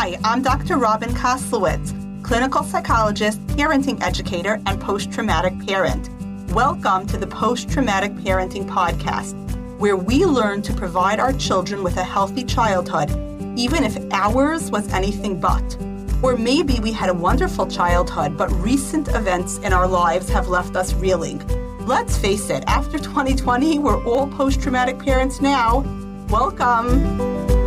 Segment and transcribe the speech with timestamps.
[0.00, 0.76] Hi, I'm Dr.
[0.76, 6.08] Robin Koslowitz, clinical psychologist, parenting educator, and post traumatic parent.
[6.52, 9.34] Welcome to the Post Traumatic Parenting Podcast,
[9.80, 13.10] where we learn to provide our children with a healthy childhood,
[13.58, 15.76] even if ours was anything but.
[16.22, 20.76] Or maybe we had a wonderful childhood, but recent events in our lives have left
[20.76, 21.44] us reeling.
[21.88, 25.80] Let's face it, after 2020, we're all post traumatic parents now.
[26.28, 27.57] Welcome.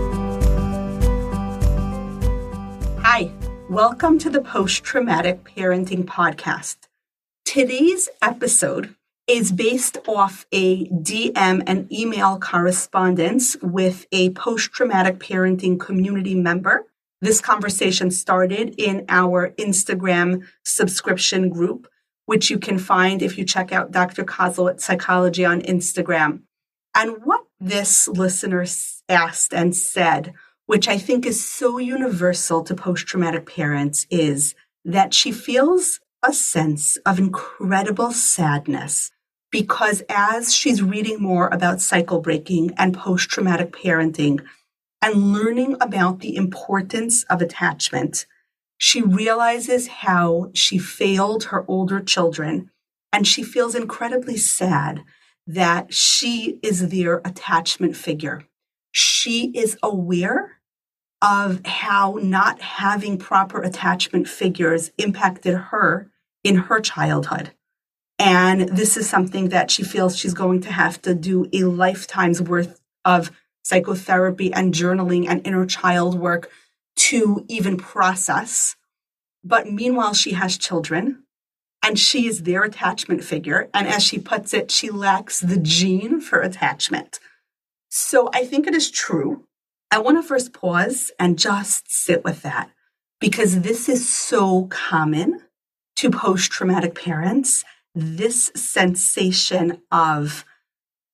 [3.71, 6.75] Welcome to the Post Traumatic Parenting Podcast.
[7.45, 8.97] Today's episode
[9.27, 16.85] is based off a DM and email correspondence with a post traumatic parenting community member.
[17.21, 21.87] This conversation started in our Instagram subscription group,
[22.25, 24.25] which you can find if you check out Dr.
[24.25, 26.41] Koslowitz Psychology on Instagram.
[26.93, 28.65] And what this listener
[29.07, 30.33] asked and said,
[30.71, 34.55] which I think is so universal to post traumatic parents, is
[34.85, 39.11] that she feels a sense of incredible sadness
[39.51, 44.39] because as she's reading more about cycle breaking and post traumatic parenting
[45.01, 48.25] and learning about the importance of attachment,
[48.77, 52.71] she realizes how she failed her older children
[53.11, 55.03] and she feels incredibly sad
[55.45, 58.45] that she is their attachment figure.
[58.93, 60.59] She is aware
[61.21, 66.09] of how not having proper attachment figures impacted her
[66.43, 67.51] in her childhood.
[68.17, 72.41] And this is something that she feels she's going to have to do a lifetime's
[72.41, 73.31] worth of
[73.63, 76.49] psychotherapy and journaling and inner child work
[76.95, 78.75] to even process.
[79.43, 81.23] But meanwhile, she has children
[81.83, 83.69] and she is their attachment figure.
[83.73, 87.19] And as she puts it, she lacks the gene for attachment.
[87.89, 89.47] So I think it is true.
[89.93, 92.69] I want to first pause and just sit with that
[93.19, 95.41] because this is so common
[95.97, 100.45] to post traumatic parents this sensation of,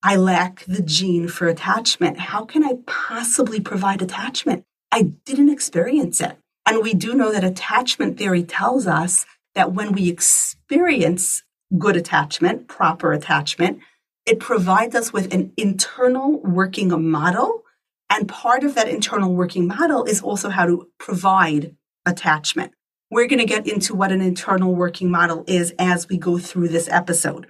[0.04, 2.20] I lack the gene for attachment.
[2.20, 4.64] How can I possibly provide attachment?
[4.92, 6.38] I didn't experience it.
[6.68, 9.26] And we do know that attachment theory tells us
[9.56, 11.44] that when we experience
[11.80, 13.80] good attachment, proper attachment,
[14.28, 17.64] it provides us with an internal working model.
[18.10, 21.76] And part of that internal working model is also how to provide
[22.06, 22.74] attachment.
[23.10, 26.70] We're going to get into what an internal working model is as we go through
[26.70, 27.48] this episode.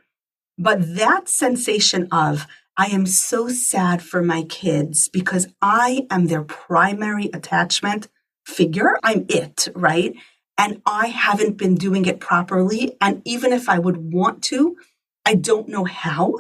[0.58, 6.44] But that sensation of, I am so sad for my kids because I am their
[6.44, 8.08] primary attachment
[8.46, 8.98] figure.
[9.04, 10.14] I'm it, right?
[10.58, 12.96] And I haven't been doing it properly.
[13.02, 14.78] And even if I would want to,
[15.26, 16.36] I don't know how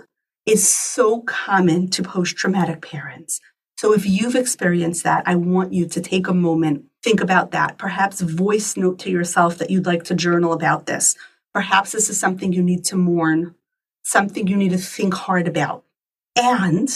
[0.46, 3.42] is so common to post traumatic parents.
[3.78, 7.78] So if you've experienced that, I want you to take a moment think about that.
[7.78, 11.16] Perhaps voice note to yourself that you'd like to journal about this.
[11.54, 13.56] Perhaps this is something you need to mourn,
[14.04, 15.86] something you need to think hard about.
[16.36, 16.90] And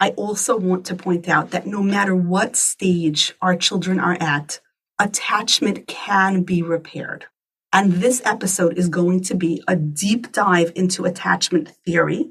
[0.00, 4.58] I also want to point out that no matter what stage our children are at,
[4.98, 7.26] attachment can be repaired.
[7.72, 12.30] And this episode is going to be a deep dive into attachment theory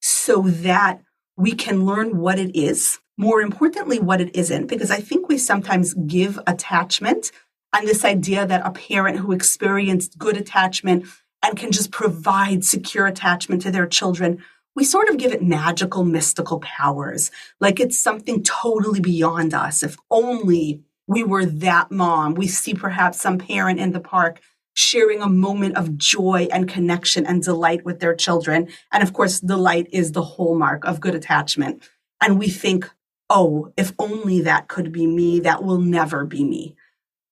[0.00, 1.02] so that
[1.36, 5.38] we can learn what it is more importantly, what it isn't, because I think we
[5.38, 7.32] sometimes give attachment
[7.72, 11.06] and this idea that a parent who experienced good attachment
[11.42, 14.42] and can just provide secure attachment to their children,
[14.74, 17.30] we sort of give it magical, mystical powers.
[17.60, 19.82] Like it's something totally beyond us.
[19.82, 22.34] If only we were that mom.
[22.34, 24.40] We see perhaps some parent in the park
[24.74, 28.68] sharing a moment of joy and connection and delight with their children.
[28.92, 31.82] And of course, delight is the hallmark of good attachment.
[32.20, 32.90] And we think,
[33.28, 36.76] oh, if only that could be me, that will never be me.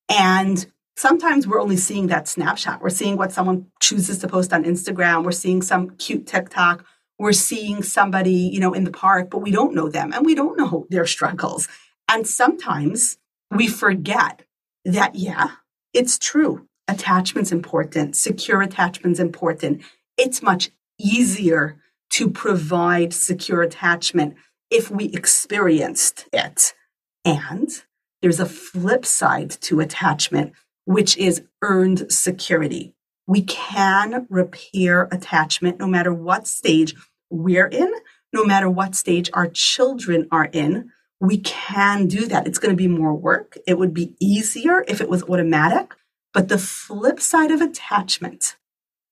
[0.08, 0.66] And
[0.96, 2.80] sometimes we're only seeing that snapshot.
[2.80, 5.24] We're seeing what someone chooses to post on Instagram.
[5.24, 6.84] We're seeing some cute TikTok.
[7.18, 10.34] We're seeing somebody, you know, in the park, but we don't know them and we
[10.34, 11.68] don't know their struggles.
[12.08, 13.16] And sometimes
[13.50, 14.42] we forget
[14.84, 15.52] that, yeah,
[15.92, 16.66] it's true.
[16.88, 18.16] Attachment's important.
[18.16, 19.82] Secure attachment's important.
[20.18, 21.78] It's much easier
[22.10, 24.34] to provide secure attachment
[24.74, 26.74] if we experienced it.
[27.24, 27.70] And
[28.20, 30.52] there's a flip side to attachment,
[30.84, 32.96] which is earned security.
[33.28, 36.94] We can repair attachment no matter what stage
[37.30, 37.92] we're in,
[38.32, 40.90] no matter what stage our children are in.
[41.20, 42.48] We can do that.
[42.48, 43.56] It's going to be more work.
[43.68, 45.94] It would be easier if it was automatic.
[46.32, 48.56] But the flip side of attachment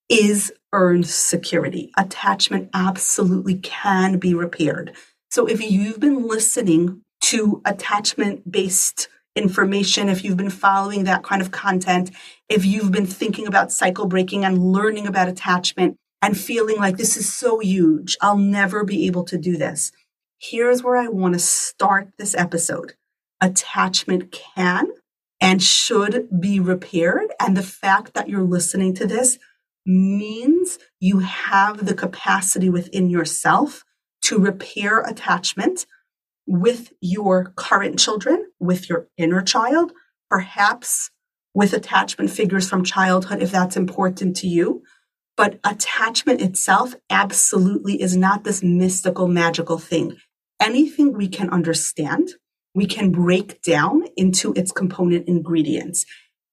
[0.08, 1.92] is earned security.
[1.96, 4.92] Attachment absolutely can be repaired.
[5.32, 11.40] So if you've been listening to attachment based information, if you've been following that kind
[11.40, 12.11] of content,
[12.50, 17.17] if you've been thinking about cycle breaking and learning about attachment and feeling like this
[17.17, 19.90] is so huge, I'll never be able to do this.
[20.37, 22.93] Here's where I want to start this episode.
[23.40, 24.88] Attachment can
[25.40, 27.32] and should be repaired.
[27.40, 29.38] And the fact that you're listening to this
[29.87, 33.82] means you have the capacity within yourself
[34.22, 35.86] to repair attachment
[36.46, 39.92] with your current children, with your inner child,
[40.30, 41.10] perhaps
[41.54, 44.82] with attachment figures from childhood if that's important to you.
[45.36, 50.16] But attachment itself absolutely is not this mystical, magical thing.
[50.60, 52.28] Anything we can understand,
[52.74, 56.04] we can break down into its component ingredients.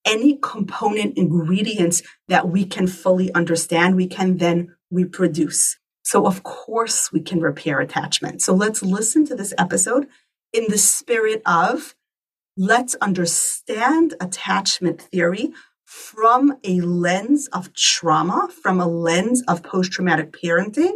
[0.06, 5.78] Any component ingredients that we can fully understand, we can then reproduce.
[6.10, 8.42] So, of course, we can repair attachment.
[8.42, 10.08] So, let's listen to this episode
[10.52, 11.94] in the spirit of
[12.58, 15.52] let's understand attachment theory
[15.86, 20.94] from a lens of trauma, from a lens of post traumatic parenting,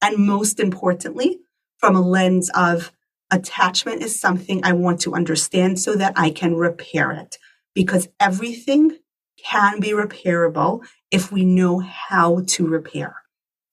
[0.00, 1.40] and most importantly,
[1.76, 2.90] from a lens of
[3.30, 7.36] attachment is something I want to understand so that I can repair it.
[7.74, 8.96] Because everything
[9.36, 13.23] can be repairable if we know how to repair.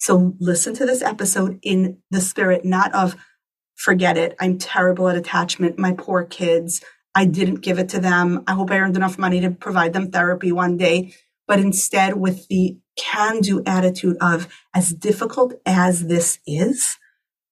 [0.02, 3.16] So listen to this episode in the spirit, not of
[3.76, 4.36] forget it.
[4.40, 5.78] I'm terrible at attachment.
[5.78, 6.84] My poor kids.
[7.14, 8.44] I didn't give it to them.
[8.48, 11.14] I hope I earned enough money to provide them therapy one day.
[11.48, 16.98] But instead, with the can do attitude of as difficult as this is,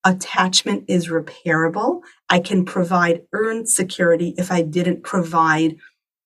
[0.04, 2.02] attachment is repairable.
[2.30, 5.76] I can provide earned security if I didn't provide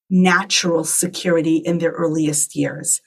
[0.10, 3.02] natural security in their earliest years.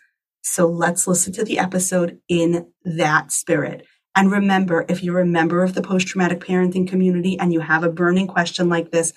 [0.49, 3.85] So let's listen to the episode in that spirit.
[4.15, 7.83] And remember, if you're a member of the post traumatic parenting community and you have
[7.83, 9.13] a burning question like this,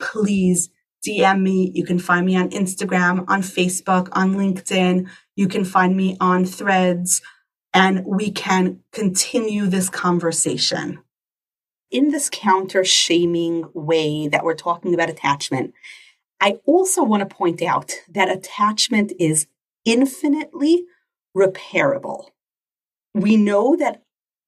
[0.00, 0.70] please
[1.06, 1.70] DM me.
[1.72, 5.08] You can find me on Instagram, on Facebook, on LinkedIn.
[5.36, 7.22] You can find me on threads,
[7.72, 10.98] and we can continue this conversation.
[11.92, 15.74] In this counter shaming way that we're talking about attachment,
[16.40, 19.46] I also want to point out that attachment is
[19.84, 20.84] infinitely
[21.36, 22.26] repairable.
[23.14, 24.02] We know that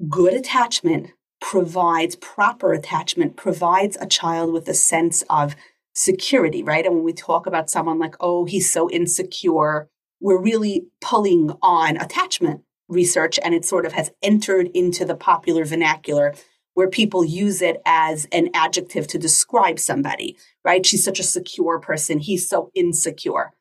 [0.08, 1.10] good attachment
[1.40, 5.54] provides proper attachment, provides a child with a sense of
[5.94, 6.86] security, right?
[6.86, 9.88] And when we talk about someone like, oh, he's so insecure,
[10.20, 15.64] we're really pulling on attachment research and it sort of has entered into the popular
[15.64, 16.34] vernacular
[16.74, 20.84] where people use it as an adjective to describe somebody, right?
[20.84, 22.18] She's such a secure person.
[22.18, 23.52] He's so insecure.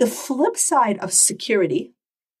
[0.00, 1.92] The flip side of security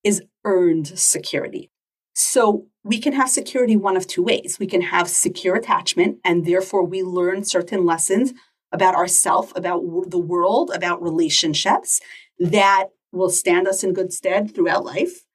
[0.02, 1.70] is earned security.
[2.14, 4.56] So we can have security one of two ways.
[4.58, 8.32] We can have secure attachment, and therefore we learn certain lessons
[8.72, 12.00] about ourself, about the world, about relationships
[12.38, 15.26] that will stand us in good stead throughout life.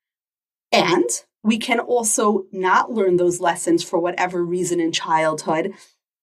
[0.72, 1.08] And
[1.44, 5.74] we can also not learn those lessons for whatever reason in childhood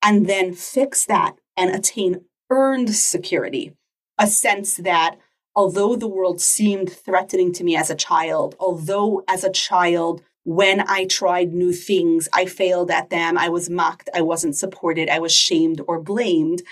[0.02, 3.76] and then fix that and attain earned security,
[4.18, 5.16] a sense that
[5.54, 10.80] although the world seemed threatening to me as a child, although as a child, when
[10.88, 15.20] I tried new things, I failed at them, I was mocked, I wasn't supported, I
[15.20, 16.62] was shamed or blamed.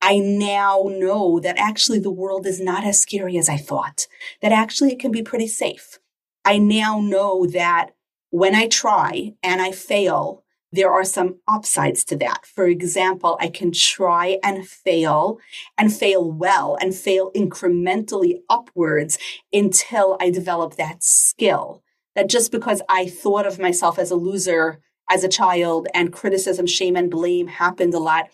[0.00, 4.06] I now know that actually the world is not as scary as I thought,
[4.40, 5.98] that actually it can be pretty safe.
[6.44, 7.90] I now know that
[8.30, 12.46] when I try and I fail, there are some upsides to that.
[12.46, 15.38] For example, I can try and fail
[15.76, 19.18] and fail well and fail incrementally upwards
[19.52, 21.82] until I develop that skill.
[22.14, 26.66] That just because I thought of myself as a loser as a child and criticism,
[26.66, 28.28] shame, and blame happened a lot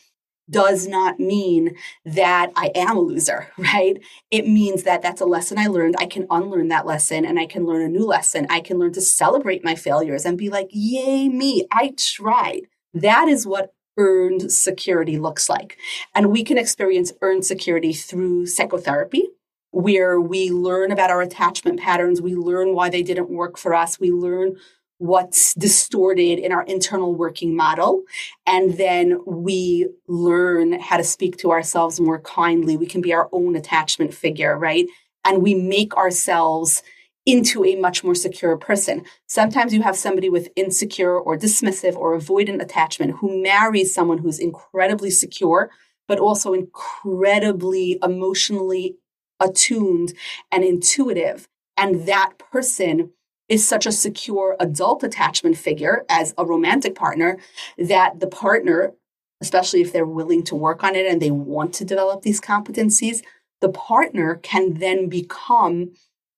[0.49, 3.99] does not mean that I am a loser, right?
[4.31, 5.97] It means that that's a lesson I learned.
[5.99, 8.47] I can unlearn that lesson and I can learn a new lesson.
[8.50, 12.62] I can learn to celebrate my failures and be like, yay, me, I tried.
[12.95, 15.79] That is what earned security looks like.
[16.15, 19.29] And we can experience earned security through psychotherapy.
[19.73, 24.00] Where we learn about our attachment patterns, we learn why they didn't work for us,
[24.00, 24.57] we learn
[24.99, 28.03] what's distorted in our internal working model.
[28.47, 32.76] And then we learn how to speak to ourselves more kindly.
[32.76, 34.87] We can be our own attachment figure, right?
[35.25, 36.83] And we make ourselves
[37.26, 39.05] into a much more secure person.
[39.26, 44.38] Sometimes you have somebody with insecure or dismissive or avoidant attachment who marries someone who's
[44.38, 45.71] incredibly secure,
[46.07, 48.97] but also incredibly emotionally
[49.41, 50.15] attuned
[50.53, 51.49] and intuitive.
[51.76, 53.11] And that person
[53.49, 57.38] is such a secure adult attachment figure as a romantic partner
[57.79, 58.93] that the partner
[59.41, 63.23] especially if they're willing to work on it and they want to develop these competencies,
[63.61, 65.93] the partner can then become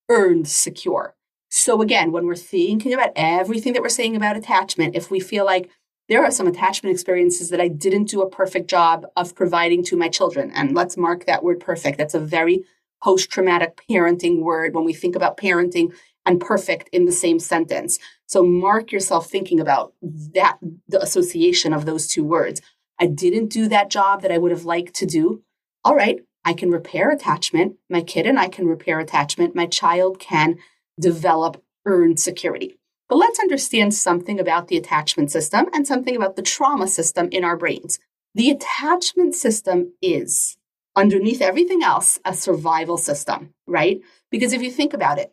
[0.09, 1.15] earned secure.
[1.51, 5.45] So again, when we're thinking about everything that we're saying about attachment, if we feel
[5.45, 5.71] like
[6.09, 9.97] there are some attachment experiences that I didn't do a perfect job of providing to
[9.97, 11.99] my children, and let's mark that word perfect.
[11.99, 12.65] That's a very
[13.03, 15.95] post traumatic parenting word when we think about parenting
[16.29, 17.99] and perfect in the same sentence.
[18.27, 19.95] So mark yourself thinking about
[20.35, 22.61] that, the association of those two words.
[23.01, 25.43] I didn't do that job that I would have liked to do.
[25.85, 27.77] All right, I can repair attachment.
[27.89, 29.55] My kid and I can repair attachment.
[29.55, 30.59] My child can
[31.01, 32.79] develop earned security.
[33.09, 37.43] But let's understand something about the attachment system and something about the trauma system in
[37.43, 37.99] our brains.
[38.35, 40.59] The attachment system is,
[40.95, 44.03] underneath everything else, a survival system, right?
[44.31, 45.33] Because if you think about it,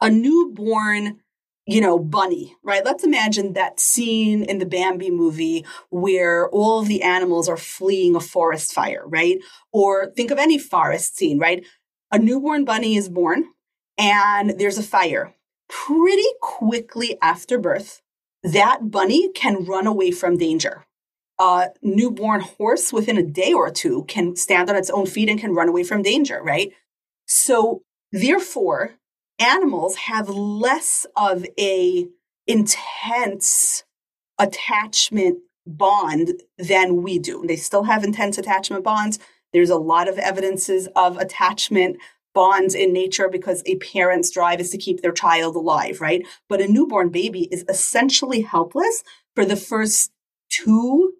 [0.00, 1.20] a newborn
[1.68, 2.82] you know, bunny, right?
[2.82, 8.20] Let's imagine that scene in the Bambi movie where all the animals are fleeing a
[8.20, 9.36] forest fire, right?
[9.70, 11.66] Or think of any forest scene, right?
[12.10, 13.44] A newborn bunny is born
[13.98, 15.34] and there's a fire.
[15.68, 18.00] Pretty quickly after birth,
[18.42, 20.86] that bunny can run away from danger.
[21.38, 25.38] A newborn horse within a day or two can stand on its own feet and
[25.38, 26.72] can run away from danger, right?
[27.26, 28.97] So, therefore,
[29.38, 32.06] animals have less of a
[32.46, 33.84] intense
[34.38, 37.44] attachment bond than we do.
[37.46, 39.18] They still have intense attachment bonds.
[39.52, 41.98] There's a lot of evidences of attachment
[42.34, 46.26] bonds in nature because a parent's drive is to keep their child alive, right?
[46.48, 49.02] But a newborn baby is essentially helpless
[49.34, 50.12] for the first
[50.50, 51.14] two,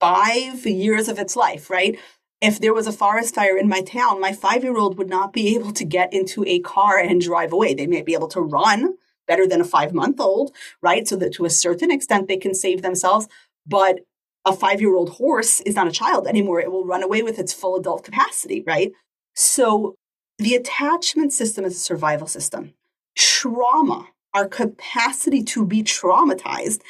[0.00, 1.98] five years of its life, right?
[2.42, 5.32] If there was a forest fire in my town, my five year old would not
[5.32, 7.72] be able to get into a car and drive away.
[7.72, 8.96] They may be able to run
[9.28, 11.06] better than a five month old, right?
[11.06, 13.28] So that to a certain extent they can save themselves.
[13.64, 14.00] But
[14.44, 16.60] a five year old horse is not a child anymore.
[16.60, 18.90] It will run away with its full adult capacity, right?
[19.34, 19.94] So
[20.38, 22.74] the attachment system is a survival system.
[23.16, 26.80] Trauma, our capacity to be traumatized,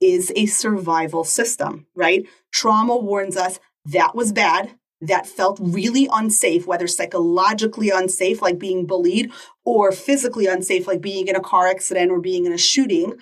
[0.00, 2.24] is a survival system, right?
[2.52, 8.86] Trauma warns us that was bad that felt really unsafe, whether psychologically unsafe, like being
[8.86, 9.32] bullied,
[9.64, 13.14] or physically unsafe, like being in a car accident or being in a shooting,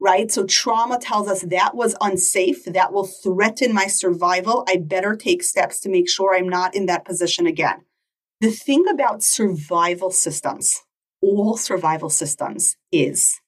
[0.00, 0.30] right?
[0.30, 4.64] So trauma tells us that was unsafe, that will threaten my survival.
[4.68, 7.84] I better take steps to make sure I'm not in that position again.
[8.40, 10.82] The thing about survival systems,
[11.22, 13.40] all survival systems, is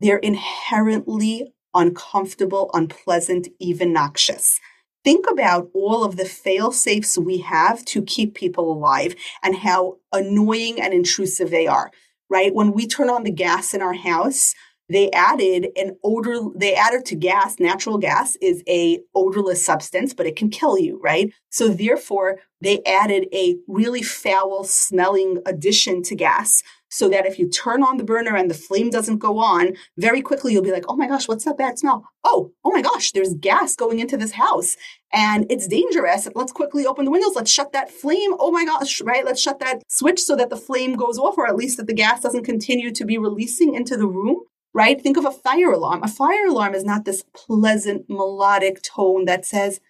[0.00, 4.60] they're inherently uncomfortable, unpleasant, even noxious
[5.06, 9.98] think about all of the fail safes we have to keep people alive and how
[10.12, 11.92] annoying and intrusive they are,
[12.28, 12.52] right?
[12.52, 14.52] When we turn on the gas in our house,
[14.88, 20.26] they added an odor they added to gas natural gas is a odorless substance but
[20.26, 26.14] it can kill you right so therefore they added a really foul smelling addition to
[26.14, 26.62] gas
[26.96, 30.22] so that if you turn on the burner and the flame doesn't go on, very
[30.22, 32.08] quickly you'll be like, oh my gosh, what's that bad smell?
[32.24, 34.76] Oh, oh my gosh, there's gas going into this house
[35.12, 36.26] and it's dangerous.
[36.34, 37.36] Let's quickly open the windows.
[37.36, 38.34] Let's shut that flame.
[38.38, 39.26] Oh my gosh, right?
[39.26, 41.92] Let's shut that switch so that the flame goes off or at least that the
[41.92, 44.40] gas doesn't continue to be releasing into the room.
[44.72, 45.00] Right?
[45.00, 46.02] Think of a fire alarm.
[46.02, 49.80] A fire alarm is not this pleasant melodic tone that says,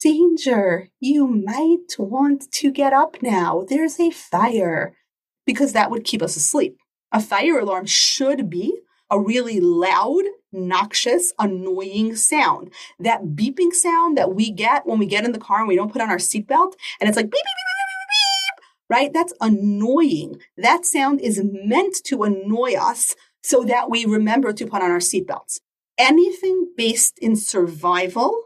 [0.00, 3.64] Danger, you might want to get up now.
[3.68, 4.94] There's a fire
[5.50, 6.78] because that would keep us asleep.
[7.10, 8.78] A fire alarm should be
[9.10, 12.72] a really loud, noxious, annoying sound.
[13.00, 15.92] That beeping sound that we get when we get in the car and we don't
[15.92, 19.12] put on our seatbelt and it's like beep, beep, beep, beep, beep, beep, right?
[19.12, 20.40] That's annoying.
[20.56, 24.98] That sound is meant to annoy us so that we remember to put on our
[24.98, 25.58] seatbelts.
[25.98, 28.40] Anything based in survival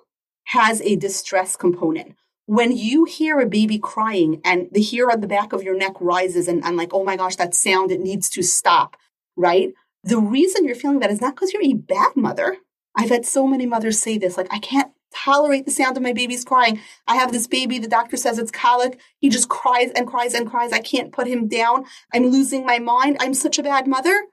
[0.45, 5.27] has a distress component when you hear a baby crying and the hair on the
[5.27, 8.43] back of your neck rises and like, oh my gosh, that sound, it needs to
[8.43, 8.97] stop,
[9.37, 9.73] right?
[10.03, 12.59] The reason you're feeling that is not because you're a bad mother.
[12.97, 16.13] I've had so many mothers say this, like, I can't tolerate the sound of my
[16.13, 16.81] baby's crying.
[17.07, 19.01] I have this baby, the doctor says it's colic.
[19.19, 20.73] He just cries and cries and cries.
[20.73, 21.87] I can't put him down.
[22.13, 23.17] I'm losing my mind.
[23.21, 24.25] I'm such a bad mother.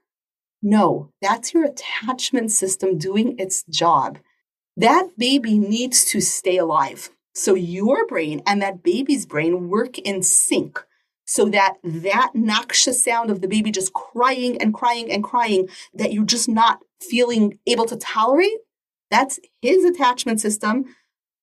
[0.62, 4.20] No, that's your attachment system doing its job.
[4.76, 7.10] That baby needs to stay alive.
[7.34, 10.84] So your brain and that baby's brain work in sync
[11.26, 16.12] so that that noxious sound of the baby just crying and crying and crying that
[16.12, 18.58] you're just not feeling able to tolerate,
[19.10, 20.86] that's his attachment system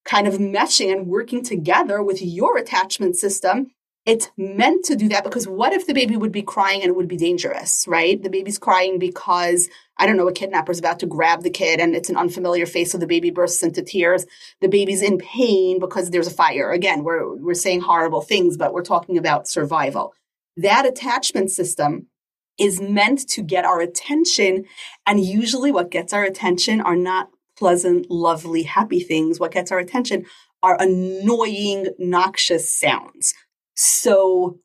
[0.05, 3.71] kind of meshing and working together with your attachment system
[4.09, 6.97] it's meant to do that because what if the baby would be crying and it
[6.97, 8.23] would be dangerous, right?
[8.23, 11.95] The baby's crying because, I don't know, a kidnapper's about to grab the kid and
[11.95, 14.25] it's an unfamiliar face, so the baby bursts into tears.
[14.63, 16.71] The baby's in pain because there's a fire.
[16.71, 20.15] Again, we're, we're saying horrible things, but we're talking about survival.
[20.57, 22.07] That attachment system
[22.59, 24.65] is meant to get our attention.
[25.07, 29.39] And usually what gets our attention are not pleasant, lovely, happy things.
[29.39, 30.25] What gets our attention
[30.63, 33.35] are annoying, noxious sounds.
[33.81, 34.59] So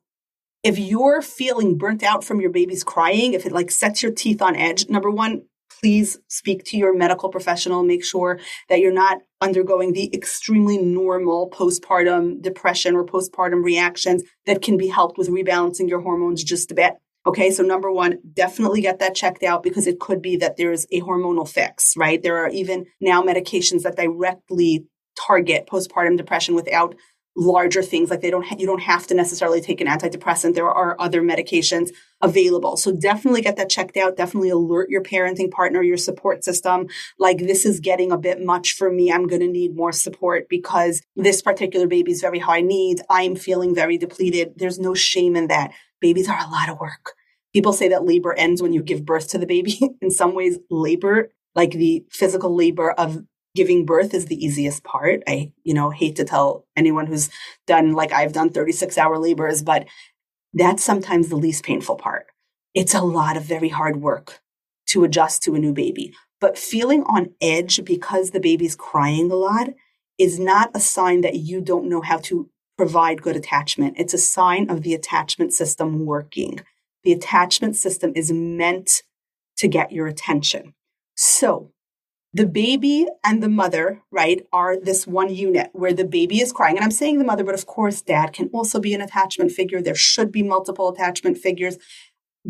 [0.64, 4.42] if you're feeling burnt out from your baby's crying, if it like sets your teeth
[4.42, 5.42] on edge, number one,
[5.80, 7.84] please speak to your medical professional.
[7.84, 14.62] Make sure that you're not undergoing the extremely normal postpartum depression or postpartum reactions that
[14.62, 16.94] can be helped with rebalancing your hormones just a bit.
[17.24, 20.86] Okay, so number one, definitely get that checked out because it could be that there's
[20.90, 22.20] a hormonal fix, right?
[22.20, 26.96] There are even now medications that directly target postpartum depression without
[27.36, 30.54] larger things like they don't ha- you don't have to necessarily take an antidepressant.
[30.54, 31.90] There are other medications
[32.22, 32.76] available.
[32.76, 34.16] So definitely get that checked out.
[34.16, 36.88] Definitely alert your parenting partner your support system.
[37.18, 39.12] Like this is getting a bit much for me.
[39.12, 43.36] I'm going to need more support because this particular baby is very high needs i'm
[43.36, 44.54] feeling very depleted.
[44.56, 45.72] There's no shame in that.
[46.00, 47.14] Babies are a lot of work.
[47.52, 49.78] People say that labor ends when you give birth to the baby.
[50.02, 53.22] In some ways labor like the physical labor of
[53.54, 55.22] giving birth is the easiest part.
[55.28, 57.30] I, you know, hate to tell anyone who's
[57.66, 59.86] done like I've done 36 hour labors, but
[60.52, 62.26] that's sometimes the least painful part.
[62.74, 64.40] It's a lot of very hard work
[64.88, 66.12] to adjust to a new baby.
[66.40, 69.68] But feeling on edge because the baby's crying a lot
[70.18, 73.94] is not a sign that you don't know how to provide good attachment.
[73.98, 76.60] It's a sign of the attachment system working.
[77.04, 79.02] The attachment system is meant
[79.58, 80.74] to get your attention.
[81.14, 81.70] So
[82.34, 86.76] the baby and the mother, right, are this one unit where the baby is crying.
[86.76, 89.80] And I'm saying the mother, but of course, dad can also be an attachment figure.
[89.80, 91.78] There should be multiple attachment figures.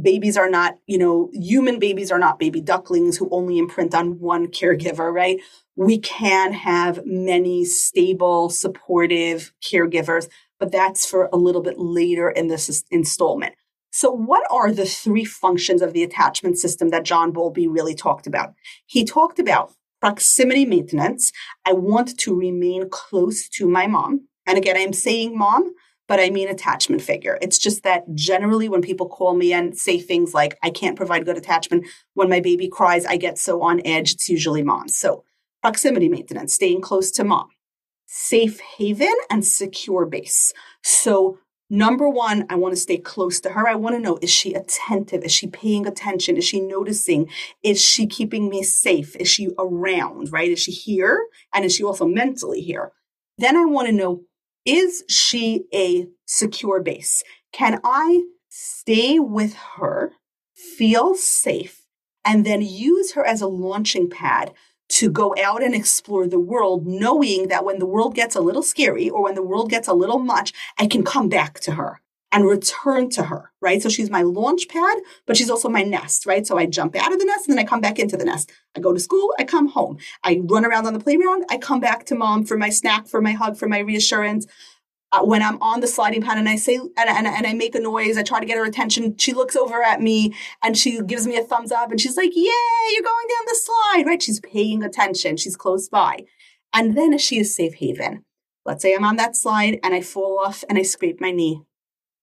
[0.00, 4.18] Babies are not, you know, human babies are not baby ducklings who only imprint on
[4.18, 5.38] one caregiver, right?
[5.76, 12.48] We can have many stable, supportive caregivers, but that's for a little bit later in
[12.48, 13.54] this installment.
[13.96, 18.26] So, what are the three functions of the attachment system that John Bowlby really talked
[18.26, 18.52] about?
[18.86, 21.30] He talked about proximity maintenance.
[21.64, 24.26] I want to remain close to my mom.
[24.48, 25.74] And again, I'm saying mom,
[26.08, 27.38] but I mean attachment figure.
[27.40, 31.24] It's just that generally when people call me and say things like, I can't provide
[31.24, 34.88] good attachment, when my baby cries, I get so on edge, it's usually mom.
[34.88, 35.22] So,
[35.62, 37.46] proximity maintenance, staying close to mom.
[38.06, 40.52] Safe haven and secure base.
[40.82, 41.38] So,
[41.74, 43.66] Number one, I want to stay close to her.
[43.66, 45.24] I want to know is she attentive?
[45.24, 46.36] Is she paying attention?
[46.36, 47.28] Is she noticing?
[47.64, 49.16] Is she keeping me safe?
[49.16, 50.52] Is she around, right?
[50.52, 51.26] Is she here?
[51.52, 52.92] And is she also mentally here?
[53.38, 54.22] Then I want to know
[54.64, 57.24] is she a secure base?
[57.52, 60.12] Can I stay with her,
[60.54, 61.82] feel safe,
[62.24, 64.52] and then use her as a launching pad
[64.94, 68.62] to go out and explore the world, knowing that when the world gets a little
[68.62, 72.00] scary or when the world gets a little much, I can come back to her
[72.30, 73.82] and return to her, right?
[73.82, 76.46] So she's my launch pad, but she's also my nest, right?
[76.46, 78.52] So I jump out of the nest and then I come back into the nest.
[78.76, 79.98] I go to school, I come home.
[80.22, 83.20] I run around on the playground, I come back to mom for my snack, for
[83.20, 84.46] my hug, for my reassurance
[85.14, 87.74] uh, when I'm on the sliding pad and I say, and, and, and I make
[87.74, 89.16] a noise, I try to get her attention.
[89.16, 92.34] She looks over at me and she gives me a thumbs up and she's like,
[92.34, 94.22] Yay, you're going down the slide, right?
[94.22, 95.36] She's paying attention.
[95.36, 96.24] She's close by.
[96.72, 98.24] And then she is safe haven.
[98.64, 101.62] Let's say I'm on that slide and I fall off and I scrape my knee.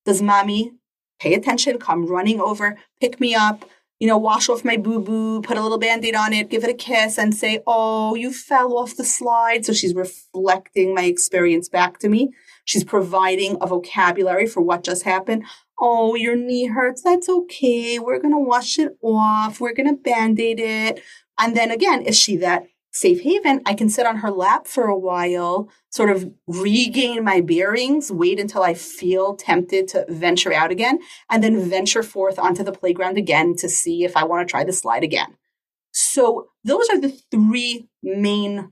[0.06, 0.74] Does mommy
[1.20, 3.64] pay attention, come running over, pick me up,
[4.00, 6.64] you know, wash off my boo boo, put a little band aid on it, give
[6.64, 9.64] it a kiss, and say, Oh, you fell off the slide.
[9.64, 12.32] So she's reflecting my experience back to me.
[12.66, 15.44] She's providing a vocabulary for what just happened.
[15.80, 17.02] Oh, your knee hurts.
[17.02, 18.00] That's okay.
[18.00, 19.60] We're going to wash it off.
[19.60, 21.02] We're going to band aid it.
[21.40, 23.62] And then again, is she that safe haven?
[23.66, 28.40] I can sit on her lap for a while, sort of regain my bearings, wait
[28.40, 33.18] until I feel tempted to venture out again, and then venture forth onto the playground
[33.18, 35.38] again to see if I want to try the slide again.
[35.94, 38.72] So, those are the three main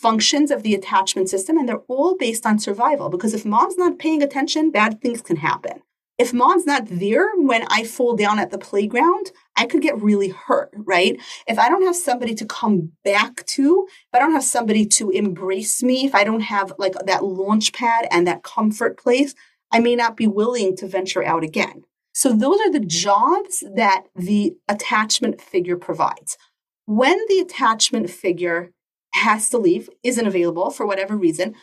[0.00, 3.08] functions of the attachment system, and they're all based on survival.
[3.08, 5.82] Because if mom's not paying attention, bad things can happen.
[6.18, 10.28] If mom's not there when I fall down at the playground, I could get really
[10.28, 11.18] hurt, right?
[11.46, 15.08] If I don't have somebody to come back to, if I don't have somebody to
[15.10, 19.34] embrace me, if I don't have like that launch pad and that comfort place,
[19.72, 21.84] I may not be willing to venture out again.
[22.12, 26.36] So those are the jobs that the attachment figure provides.
[26.84, 28.72] When the attachment figure
[29.12, 31.54] has to leave, isn't available for whatever reason,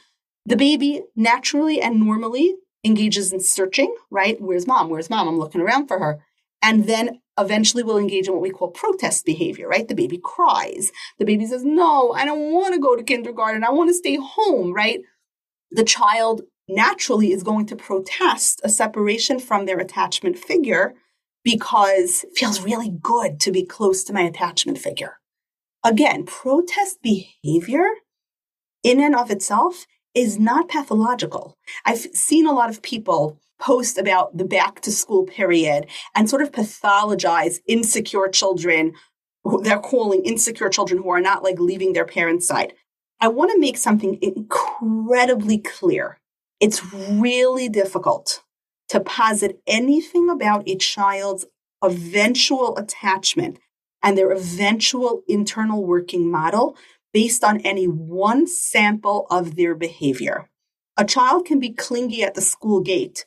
[0.46, 4.40] the baby naturally and normally engages in searching, right?
[4.40, 4.90] Where's mom?
[4.90, 5.28] Where's mom?
[5.28, 6.20] I'm looking around for her.
[6.62, 9.88] And then eventually will engage in what we call protest behavior, right?
[9.88, 10.92] The baby cries.
[11.20, 13.64] The baby says, No, I don't want to go to kindergarten.
[13.64, 15.02] I want to stay home, right?
[15.72, 20.96] The child naturally is going to protest a separation from their attachment figure
[21.44, 25.20] because it feels really good to be close to my attachment figure.
[25.88, 27.88] Again, protest behavior
[28.84, 31.56] in and of itself is not pathological.
[31.86, 36.42] I've seen a lot of people post about the back to school period and sort
[36.42, 38.96] of pathologize insecure children
[39.62, 42.74] they're calling insecure children who are not like leaving their parents' side.
[43.22, 46.20] I want to make something incredibly clear.
[46.60, 48.44] It's really difficult
[48.90, 51.46] to posit anything about a child's
[51.82, 53.60] eventual attachment
[54.04, 56.78] and their eventual internal working model
[57.14, 60.50] based on any one sample of their behavior.
[60.98, 63.26] A child can be clingy at the school gate,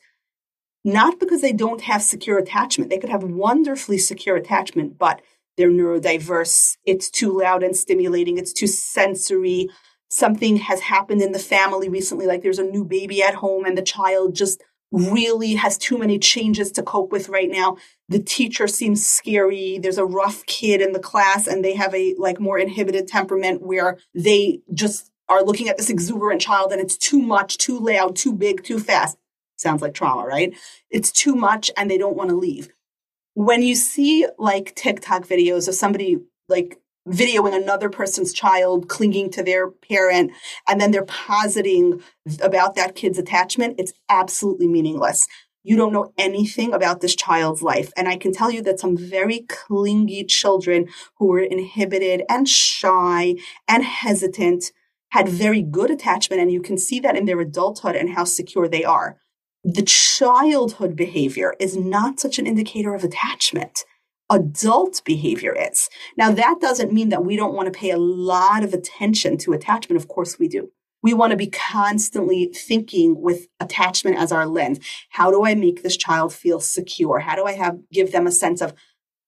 [0.83, 2.89] not because they don't have secure attachment.
[2.89, 5.21] They could have wonderfully secure attachment, but
[5.57, 6.77] they're neurodiverse.
[6.85, 8.37] It's too loud and stimulating.
[8.37, 9.69] It's too sensory.
[10.09, 13.77] Something has happened in the family recently, like there's a new baby at home and
[13.77, 17.77] the child just really has too many changes to cope with right now.
[18.09, 19.79] The teacher seems scary.
[19.79, 23.61] There's a rough kid in the class and they have a like more inhibited temperament
[23.61, 28.15] where they just are looking at this exuberant child and it's too much, too loud,
[28.17, 29.17] too big, too fast.
[29.55, 30.53] Sounds like trauma, right?
[30.89, 32.69] It's too much and they don't want to leave.
[33.33, 36.17] When you see like TikTok videos of somebody
[36.49, 40.31] like videoing another person's child clinging to their parent
[40.67, 42.01] and then they're positing
[42.41, 45.27] about that kid's attachment, it's absolutely meaningless.
[45.63, 47.91] You don't know anything about this child's life.
[47.95, 50.87] And I can tell you that some very clingy children
[51.17, 53.35] who were inhibited and shy
[53.67, 54.71] and hesitant
[55.09, 56.41] had very good attachment.
[56.41, 59.17] And you can see that in their adulthood and how secure they are.
[59.63, 63.85] The childhood behavior is not such an indicator of attachment
[64.31, 65.89] adult behavior is.
[66.17, 69.53] Now, that doesn't mean that we don't want to pay a lot of attention to
[69.53, 70.01] attachment.
[70.01, 70.71] Of course, we do.
[71.03, 74.79] We want to be constantly thinking with attachment as our lens.
[75.09, 77.19] How do I make this child feel secure?
[77.19, 78.73] How do I have give them a sense of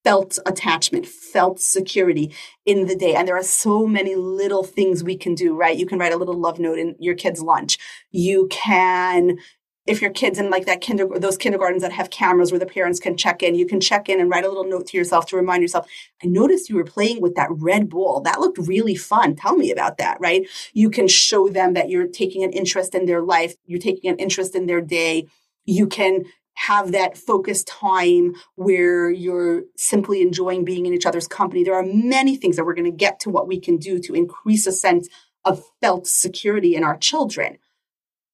[0.04, 2.34] felt attachment, felt security
[2.66, 3.16] in the day.
[3.16, 5.78] And there are so many little things we can do, right?
[5.78, 7.78] You can write a little love note in your kid's lunch.
[8.12, 9.38] You can
[9.86, 13.00] if your kids in like that kinder those kindergartens that have cameras where the parents
[13.00, 15.36] can check in you can check in and write a little note to yourself to
[15.36, 15.88] remind yourself
[16.24, 18.22] i noticed you were playing with that red ball.
[18.22, 19.36] That looked really fun.
[19.36, 20.48] Tell me about that right?
[20.74, 24.18] You can show them that you're taking an interest in their life you're taking an
[24.18, 25.28] interest in their day.
[25.66, 31.64] You can have that focused time where you're simply enjoying being in each other's company.
[31.64, 34.14] There are many things that we're going to get to what we can do to
[34.14, 35.10] increase a sense
[35.46, 37.58] of felt security in our children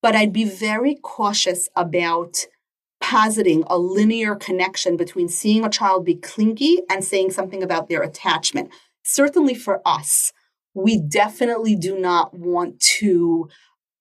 [0.01, 2.45] but I'd be very cautious about
[3.01, 8.01] positing a linear connection between seeing a child be clingy and saying something about their
[8.01, 8.69] attachment.
[9.03, 10.33] Certainly for us,
[10.73, 13.49] we definitely do not want to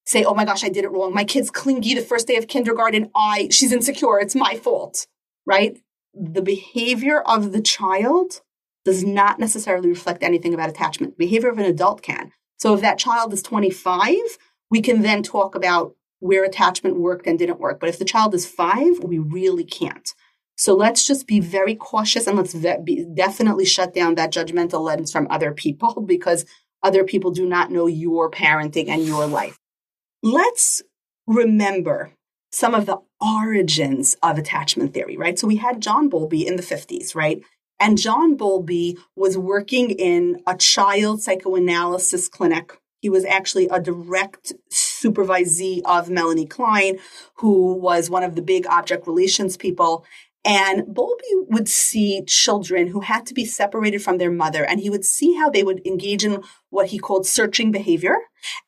[0.05, 1.15] say, oh my gosh, I did it wrong.
[1.15, 3.11] My kid's clingy the first day of kindergarten.
[3.15, 4.19] I, she's insecure.
[4.19, 5.07] It's my fault,
[5.47, 5.79] right?
[6.15, 8.41] The behavior of the child
[8.85, 11.19] does not necessarily reflect anything about attachment.
[11.19, 12.33] The behavior of an adult can.
[12.57, 14.17] So if that child is 25,
[14.71, 17.79] we can then talk about where attachment worked and didn't work.
[17.81, 20.13] But if the child is five, we really can't.
[20.57, 25.13] So let's just be very cautious and let's be, definitely shut down that judgmental lens
[25.13, 26.45] from other people because
[26.83, 29.57] other people do not know your parenting and your life.
[30.23, 30.83] Let's
[31.27, 32.11] remember
[32.51, 35.39] some of the origins of attachment theory, right?
[35.39, 37.41] So we had John Bowlby in the 50s, right?
[37.79, 44.53] And John Bowlby was working in a child psychoanalysis clinic he was actually a direct
[44.71, 46.99] supervisee of Melanie Klein,
[47.37, 50.05] who was one of the big object relations people.
[50.45, 54.89] And Bowlby would see children who had to be separated from their mother, and he
[54.89, 58.17] would see how they would engage in what he called searching behavior.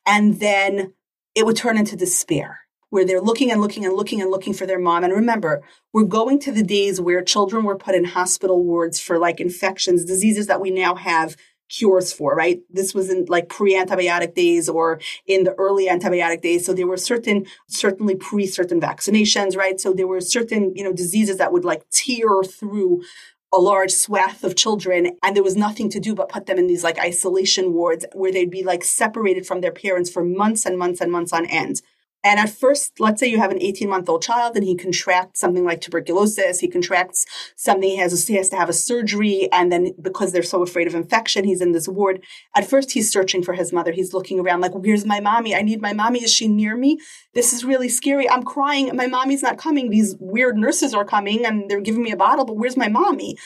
[0.05, 0.93] And then
[1.33, 4.65] it would turn into despair, where they're looking and looking and looking and looking for
[4.65, 5.03] their mom.
[5.03, 5.63] And remember,
[5.93, 10.05] we're going to the days where children were put in hospital wards for like infections,
[10.05, 11.35] diseases that we now have
[11.71, 12.59] cures for, right?
[12.69, 16.65] This was in like pre-antibiotic days or in the early antibiotic days.
[16.65, 19.79] So there were certain, certainly pre certain vaccinations, right?
[19.79, 23.03] So there were certain, you know, diseases that would like tear through
[23.53, 26.67] a large swath of children and there was nothing to do but put them in
[26.67, 30.77] these like isolation wards where they'd be like separated from their parents for months and
[30.77, 31.81] months and months on end.
[32.23, 35.39] And at first, let's say you have an 18 month old child and he contracts
[35.39, 39.49] something like tuberculosis, he contracts something, he has, he has to have a surgery.
[39.51, 42.23] And then because they're so afraid of infection, he's in this ward.
[42.55, 43.91] At first, he's searching for his mother.
[43.91, 45.55] He's looking around like, where's my mommy?
[45.55, 46.23] I need my mommy.
[46.23, 46.99] Is she near me?
[47.33, 48.29] This is really scary.
[48.29, 48.95] I'm crying.
[48.95, 49.89] My mommy's not coming.
[49.89, 53.37] These weird nurses are coming and they're giving me a bottle, but where's my mommy?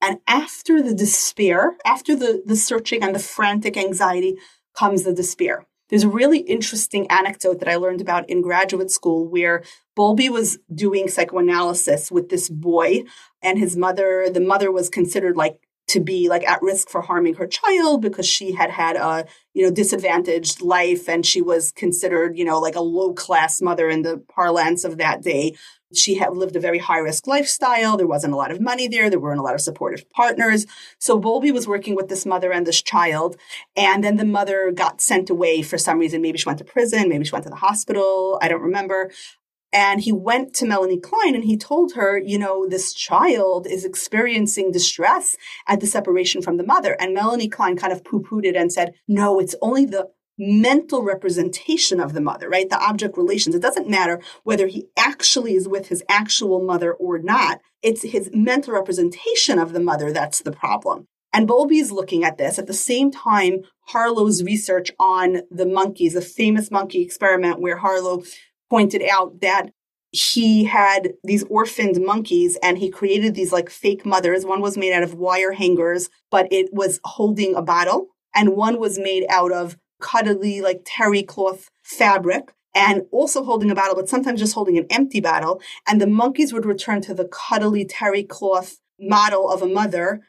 [0.00, 4.36] And after the despair, after the, the searching and the frantic anxiety
[4.76, 5.66] comes the despair.
[5.94, 9.62] There's a really interesting anecdote that I learned about in graduate school where
[9.94, 13.04] Bowlby was doing psychoanalysis with this boy
[13.44, 14.28] and his mother.
[14.28, 18.26] The mother was considered like to be like at risk for harming her child because
[18.26, 22.74] she had had a you know disadvantaged life and she was considered you know like
[22.74, 25.54] a low class mother in the parlance of that day
[25.96, 27.96] she had lived a very high risk lifestyle.
[27.96, 29.10] There wasn't a lot of money there.
[29.10, 30.66] There weren't a lot of supportive partners.
[30.98, 33.36] So Bowlby was working with this mother and this child.
[33.76, 36.22] And then the mother got sent away for some reason.
[36.22, 37.08] Maybe she went to prison.
[37.08, 38.38] Maybe she went to the hospital.
[38.42, 39.10] I don't remember.
[39.74, 43.84] And he went to Melanie Klein and he told her, you know, this child is
[43.84, 46.96] experiencing distress at the separation from the mother.
[47.00, 51.02] And Melanie Klein kind of poo pooed it and said, no, it's only the mental
[51.02, 52.68] representation of the mother, right?
[52.68, 53.54] The object relations.
[53.54, 57.60] It doesn't matter whether he actually is with his actual mother or not.
[57.82, 61.06] It's his mental representation of the mother that's the problem.
[61.32, 66.22] And Bowlby's looking at this at the same time Harlow's research on the monkeys, a
[66.22, 68.22] famous monkey experiment where Harlow
[68.70, 69.70] pointed out that
[70.10, 74.46] he had these orphaned monkeys and he created these like fake mothers.
[74.46, 78.06] One was made out of wire hangers, but it was holding a bottle.
[78.32, 83.74] And one was made out of cuddly, like terry cloth fabric and also holding a
[83.74, 85.62] bottle, but sometimes just holding an empty bottle.
[85.88, 90.20] And the monkeys would return to the cuddly terry cloth model of a mother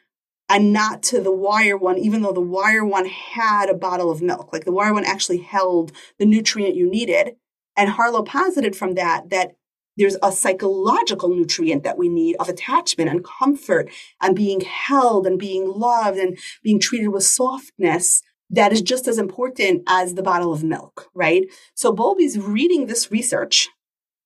[0.48, 4.22] and not to the wire one, even though the wire one had a bottle of
[4.22, 4.52] milk.
[4.52, 7.36] Like the wire one actually held the nutrient you needed.
[7.76, 9.56] And Harlow posited from that that
[9.98, 13.90] there's a psychological nutrient that we need of attachment and comfort
[14.22, 19.18] and being held and being loved and being treated with softness that is just as
[19.18, 21.44] important as the bottle of milk, right?
[21.74, 23.68] So Bowlby's reading this research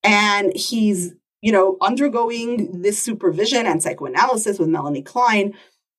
[0.03, 5.53] and he's, you know, undergoing this supervision and psychoanalysis with Melanie Klein.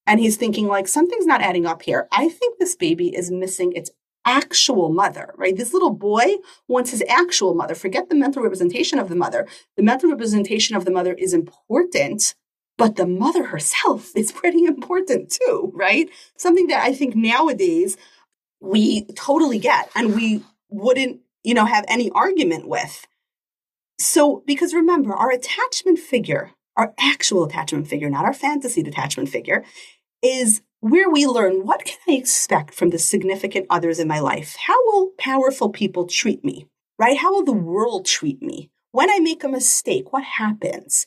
[0.06, 2.08] And he's thinking, like, something's not adding up here.
[2.10, 3.90] I think this baby is missing its
[4.24, 5.56] actual mother, right?
[5.56, 6.36] This little boy
[6.68, 7.74] wants his actual mother.
[7.74, 9.46] Forget the mental representation of the mother.
[9.76, 12.34] The mental representation of the mother is important,
[12.82, 16.10] but the mother herself is pretty important too, right?
[16.36, 17.96] Something that I think nowadays
[18.60, 23.06] we totally get and we wouldn't, you know, have any argument with.
[24.00, 29.62] So, because remember, our attachment figure, our actual attachment figure, not our fantasy attachment figure,
[30.20, 34.56] is where we learn what can I expect from the significant others in my life?
[34.66, 36.66] How will powerful people treat me?
[36.98, 37.16] Right?
[37.16, 38.72] How will the world treat me?
[38.90, 41.06] When I make a mistake, what happens?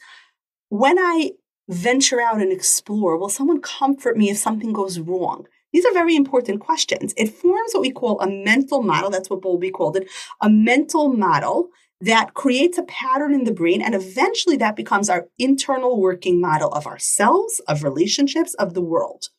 [0.70, 1.32] When I
[1.68, 5.48] venture out and explore, will someone comfort me if something goes wrong?
[5.74, 7.14] These are very important questions.
[7.18, 9.10] It forms what we call a mental model.
[9.10, 10.10] That's what Bowlby called it
[10.42, 13.82] a mental model that creates a pattern in the brain.
[13.82, 19.30] And eventually that becomes our internal working model of ourselves, of relationships, of the world.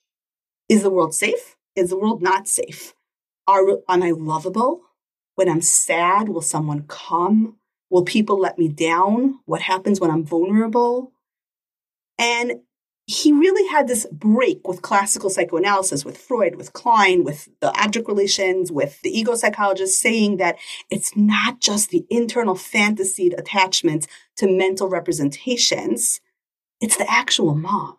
[0.68, 1.56] Is the world safe?
[1.74, 2.94] Is the world not safe?
[3.46, 4.82] Are, am I lovable?
[5.36, 7.56] When I'm sad, will someone come?
[7.88, 9.38] Will people let me down?
[9.44, 11.12] What happens when I'm vulnerable?
[12.18, 12.60] And
[13.06, 18.08] he really had this break with classical psychoanalysis, with Freud, with Klein, with the object
[18.08, 20.56] relations, with the ego psychologists, saying that
[20.90, 26.20] it's not just the internal fantasied attachments to mental representations,
[26.80, 27.96] it's the actual mom.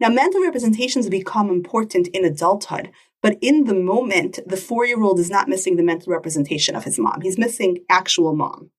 [0.00, 2.90] Now, mental representations become important in adulthood,
[3.22, 6.84] but in the moment, the four year old is not missing the mental representation of
[6.84, 7.20] his mom.
[7.20, 8.70] He's missing actual mom.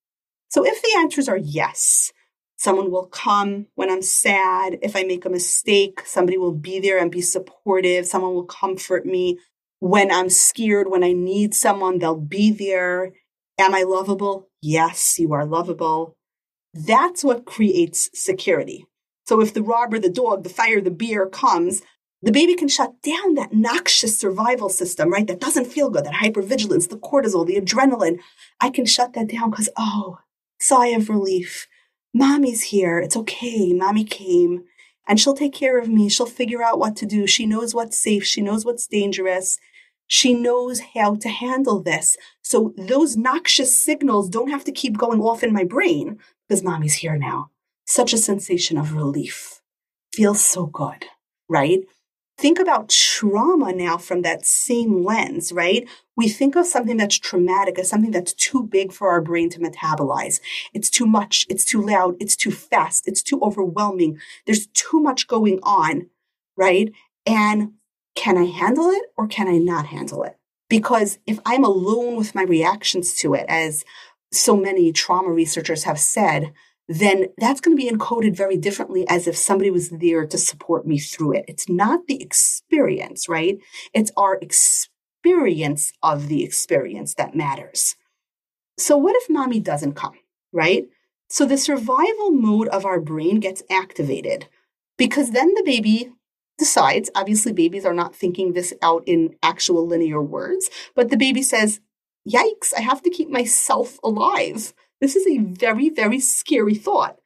[0.49, 2.11] So if the answers are yes,
[2.61, 4.77] Someone will come when I'm sad.
[4.83, 8.05] If I make a mistake, somebody will be there and be supportive.
[8.05, 9.39] Someone will comfort me.
[9.79, 13.13] When I'm scared, when I need someone, they'll be there.
[13.57, 14.47] Am I lovable?
[14.61, 16.15] Yes, you are lovable.
[16.71, 18.85] That's what creates security.
[19.25, 21.81] So if the robber, the dog, the fire, the beer comes,
[22.21, 25.25] the baby can shut down that noxious survival system, right?
[25.25, 28.19] That doesn't feel good, that hypervigilance, the cortisol, the adrenaline.
[28.59, 30.19] I can shut that down because, oh,
[30.59, 31.67] sigh of relief.
[32.13, 32.99] Mommy's here.
[32.99, 33.73] It's okay.
[33.73, 34.63] Mommy came
[35.07, 36.09] and she'll take care of me.
[36.09, 37.25] She'll figure out what to do.
[37.27, 38.25] She knows what's safe.
[38.25, 39.57] She knows what's dangerous.
[40.07, 42.17] She knows how to handle this.
[42.41, 46.95] So those noxious signals don't have to keep going off in my brain because mommy's
[46.95, 47.51] here now.
[47.85, 49.61] Such a sensation of relief.
[50.13, 51.05] Feels so good,
[51.47, 51.79] right?
[52.41, 55.87] Think about trauma now from that same lens, right?
[56.17, 59.59] We think of something that's traumatic as something that's too big for our brain to
[59.59, 60.41] metabolize.
[60.73, 61.45] It's too much.
[61.49, 62.15] It's too loud.
[62.19, 63.07] It's too fast.
[63.07, 64.19] It's too overwhelming.
[64.47, 66.07] There's too much going on,
[66.57, 66.91] right?
[67.27, 67.73] And
[68.15, 70.37] can I handle it or can I not handle it?
[70.67, 73.85] Because if I'm alone with my reactions to it, as
[74.31, 76.53] so many trauma researchers have said,
[76.91, 80.85] then that's going to be encoded very differently as if somebody was there to support
[80.85, 81.45] me through it.
[81.47, 83.57] It's not the experience, right?
[83.93, 87.95] It's our experience of the experience that matters.
[88.77, 90.15] So, what if mommy doesn't come,
[90.51, 90.85] right?
[91.29, 94.47] So, the survival mode of our brain gets activated
[94.97, 96.11] because then the baby
[96.57, 101.41] decides, obviously, babies are not thinking this out in actual linear words, but the baby
[101.41, 101.79] says,
[102.27, 104.73] Yikes, I have to keep myself alive.
[105.01, 107.17] This is a very, very scary thought.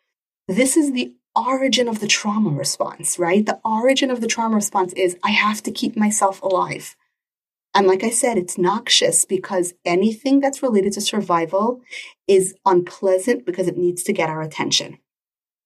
[0.48, 3.46] This is the origin of the trauma response, right?
[3.46, 6.96] The origin of the trauma response is I have to keep myself alive.
[7.76, 11.82] And like I said, it's noxious because anything that's related to survival
[12.26, 14.98] is unpleasant because it needs to get our attention.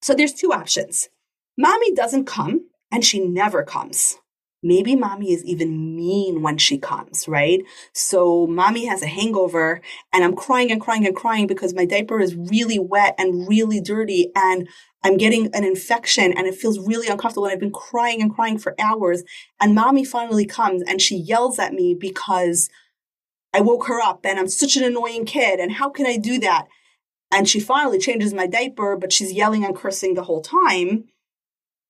[0.02, 1.10] So there's two options.
[1.56, 4.18] Mommy doesn't come and she never comes.
[4.62, 7.64] Maybe mommy is even mean when she comes, right?
[7.94, 12.20] So mommy has a hangover and I'm crying and crying and crying because my diaper
[12.20, 14.68] is really wet and really dirty and
[15.02, 18.58] I'm getting an infection and it feels really uncomfortable and I've been crying and crying
[18.58, 19.24] for hours.
[19.62, 22.70] And mommy finally comes and she yells at me because
[23.54, 25.62] I woke her up and I'm such an annoying kid.
[25.62, 26.68] And how can I do that?
[27.32, 31.06] And she finally changes my diaper, but she's yelling and cursing the whole time.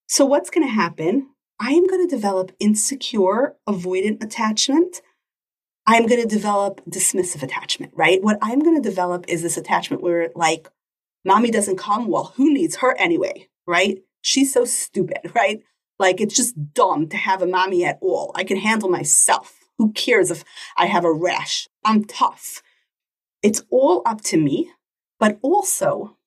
[0.07, 1.29] So what's going to happen?
[1.59, 5.01] I am going to develop insecure, avoidant attachment.
[5.85, 8.23] I'm going to develop dismissive attachment, right?
[8.23, 10.69] What I'm going to develop is this attachment where, like,
[11.25, 12.07] mommy doesn't come.
[12.07, 13.99] Well, who needs her anyway, right?
[14.21, 15.61] She's so stupid, right?
[15.97, 18.31] Like, it's just dumb to have a mommy at all.
[18.35, 19.57] I can handle myself.
[19.77, 20.45] Who cares if
[20.77, 21.67] I have a rash?
[21.83, 22.61] I'm tough.
[23.43, 24.71] It's all up to me.
[25.19, 26.17] But also,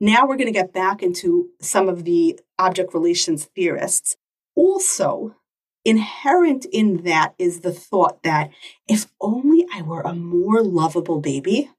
[0.00, 4.16] now we're going to get back into some of the object relations theorists
[4.58, 5.36] also,
[5.84, 8.50] inherent in that is the thought that
[8.88, 11.70] if only I were a more lovable baby,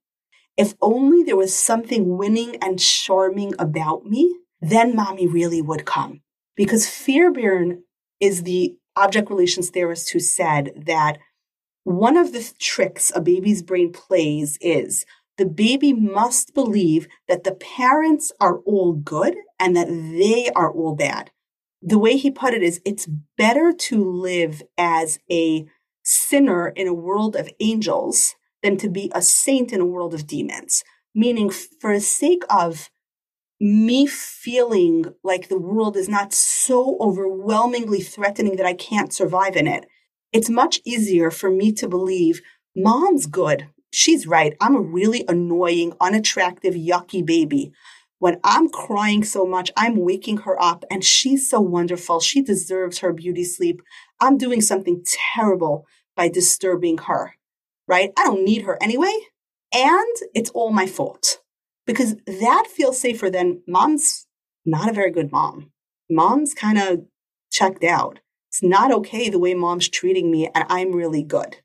[0.56, 6.22] if only there was something winning and charming about me, then mommy really would come.
[6.56, 7.84] Because Fairbairn
[8.22, 11.18] is the object relations theorist who said that
[11.84, 15.06] one of the tricks a baby's brain plays is
[15.38, 20.96] the baby must believe that the parents are all good and that they are all
[20.96, 21.32] bad
[21.82, 25.66] the way he put it is it's better to live as a
[26.04, 30.28] sinner in a world of angels than to be a saint in a world of
[30.28, 30.84] demons.
[31.16, 32.90] Meaning, for the sake of
[33.60, 39.68] me feeling like the world is not so overwhelmingly threatening that I can't survive in
[39.68, 39.86] it,
[40.32, 42.42] it's much easier for me to believe
[42.76, 43.68] mom's good.
[43.92, 44.56] She's right.
[44.62, 47.74] I'm a really annoying, unattractive, yucky baby
[48.20, 52.20] when I'm crying so much, I'm waking her up and she's so wonderful.
[52.20, 53.82] She deserves her beauty sleep.
[54.20, 55.04] I'm doing something
[55.36, 57.36] terrible by disturbing her,
[57.88, 58.12] right?
[58.18, 59.14] I don't need her anyway.
[59.74, 61.40] And it's all my fault
[61.88, 64.28] because that feels safer than mom's
[64.66, 65.72] not a very good mom.
[66.10, 67.06] Mom's kind of
[67.52, 68.20] checked out.
[68.50, 71.58] It's not okay the way mom's treating me and I'm really good,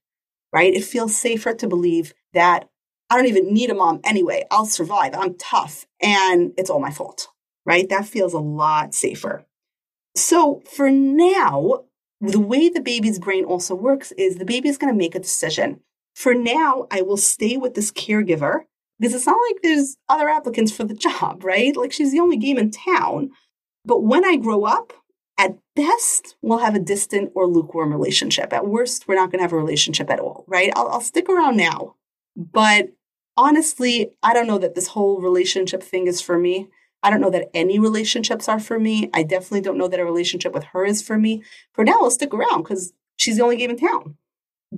[0.52, 0.72] right?
[0.72, 2.68] It feels safer to believe that
[3.10, 4.44] I don't even need a mom anyway.
[4.50, 5.14] I'll survive.
[5.14, 7.28] I'm tough and it's all my fault,
[7.66, 7.88] right?
[7.88, 9.44] That feels a lot safer.
[10.16, 11.84] So for now,
[12.20, 15.80] the way the baby's brain also works is the baby's going to make a decision.
[16.14, 18.60] For now, I will stay with this caregiver
[18.98, 21.76] because it's not like there's other applicants for the job, right?
[21.76, 23.30] Like she's the only game in town.
[23.84, 24.92] But when I grow up,
[25.36, 28.52] at best, we'll have a distant or lukewarm relationship.
[28.52, 30.72] At worst, we're not going to have a relationship at all, right?
[30.76, 31.96] I'll, I'll stick around now
[32.36, 32.90] but
[33.36, 36.68] honestly, I don't know that this whole relationship thing is for me.
[37.02, 39.10] I don't know that any relationships are for me.
[39.12, 41.42] I definitely don't know that a relationship with her is for me.
[41.72, 44.16] For now, I'll stick around because she's the only game in town.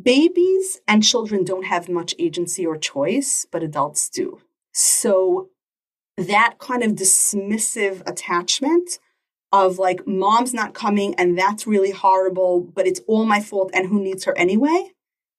[0.01, 4.41] Babies and children don't have much agency or choice, but adults do.
[4.73, 5.51] So
[6.19, 8.99] that kind of dismissive attachment
[9.53, 13.87] of like, mom's not coming and that's really horrible, but it's all my fault and
[13.87, 14.91] who needs her anyway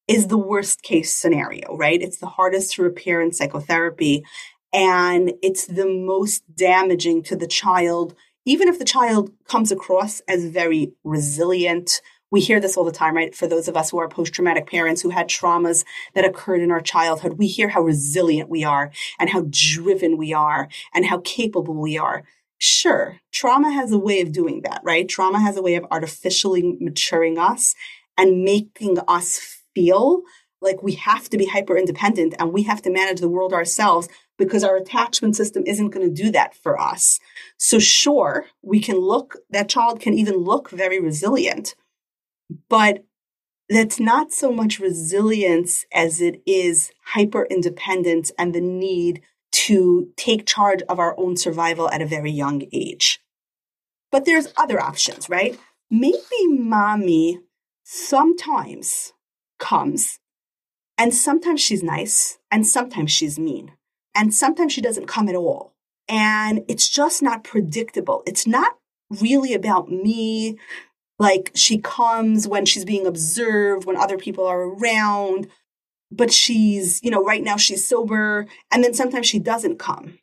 [0.08, 2.02] is the worst case scenario, right?
[2.02, 4.26] It's the hardest to repair in psychotherapy.
[4.74, 8.16] And it's the most damaging to the child,
[8.46, 12.02] even if the child comes across as very resilient.
[12.30, 13.34] We hear this all the time, right?
[13.34, 16.72] For those of us who are post traumatic parents who had traumas that occurred in
[16.72, 21.22] our childhood, we hear how resilient we are and how driven we are and how
[21.24, 22.24] capable we are.
[22.60, 25.08] Sure, trauma has a way of doing that, right?
[25.08, 27.76] Trauma has a way of artificially maturing us
[28.18, 30.24] and making us feel
[30.60, 34.10] like we have to be hyper independent and we have to manage the world ourselves
[34.40, 37.20] because our attachment system isn't going to do that for us.
[37.58, 41.76] So, sure, we can look, that child can even look very resilient,
[42.70, 43.06] but
[43.70, 49.22] that's not so much resilience as it is hyper independence and the need
[49.52, 53.20] to take charge of our own survival at a very young age.
[54.12, 55.60] But there's other options, right?
[55.92, 57.40] Maybe mommy
[57.84, 59.14] sometimes
[59.60, 60.20] comes
[60.98, 63.74] and sometimes she's nice and sometimes she's mean
[64.18, 65.74] and sometimes she doesn't come at all.
[66.10, 68.24] And it's just not predictable.
[68.26, 68.78] It's not
[69.22, 70.58] really about me.
[71.20, 75.48] Like she comes when she's being observed, when other people are around,
[76.12, 78.48] but she's, you know, right now she's sober.
[78.72, 80.18] And then sometimes she doesn't come.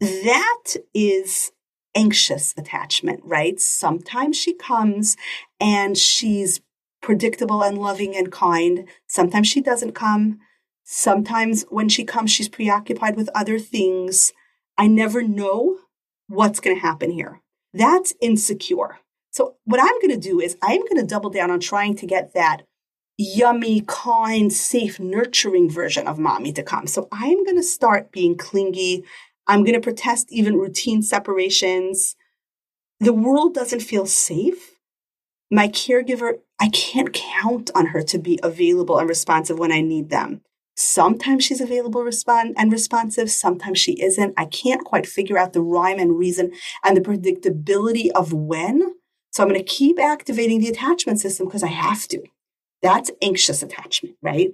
[0.00, 1.52] That is
[1.94, 3.60] anxious attachment, right?
[3.60, 5.16] Sometimes she comes
[5.60, 6.60] and she's
[7.02, 8.88] predictable and loving and kind.
[9.06, 10.38] Sometimes she doesn't come.
[10.84, 14.32] Sometimes when she comes, she's preoccupied with other things.
[14.78, 15.78] I never know
[16.28, 17.40] what's going to happen here.
[17.74, 18.98] That's insecure.
[19.30, 22.06] So, what I'm going to do is I'm going to double down on trying to
[22.06, 22.62] get that
[23.16, 26.86] yummy, kind, safe, nurturing version of mommy to come.
[26.86, 29.04] So, I'm going to start being clingy.
[29.46, 32.14] I'm going to protest even routine separations.
[33.00, 34.72] The world doesn't feel safe.
[35.50, 40.10] My caregiver, I can't count on her to be available and responsive when I need
[40.10, 40.42] them.
[40.76, 44.34] Sometimes she's available respond and responsive, sometimes she isn't.
[44.36, 46.52] I can't quite figure out the rhyme and reason
[46.84, 48.94] and the predictability of when.
[49.32, 52.22] So I'm going to keep activating the attachment system because I have to.
[52.80, 54.52] That's anxious attachment, right?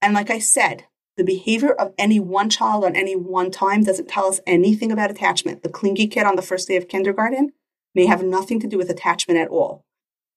[0.00, 0.86] And like I said,
[1.18, 5.10] the behavior of any one child on any one time doesn't tell us anything about
[5.10, 5.62] attachment.
[5.62, 7.52] The clingy kid on the first day of kindergarten
[7.94, 9.84] may have nothing to do with attachment at all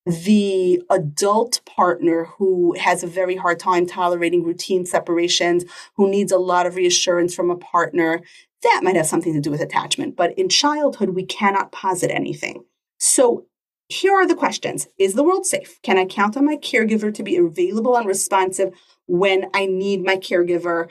[0.06, 5.64] the adult partner who has a very hard time tolerating routine separations,
[5.96, 8.22] who needs a lot of reassurance from a partner,
[8.64, 10.16] that might have something to do with attachment.
[10.16, 12.66] But in childhood, we cannot posit anything.
[12.98, 13.46] So
[13.90, 15.80] here are the questions Is the world safe?
[15.84, 18.74] Can I count on my caregiver to be available and responsive
[19.08, 20.90] when I need my caregiver?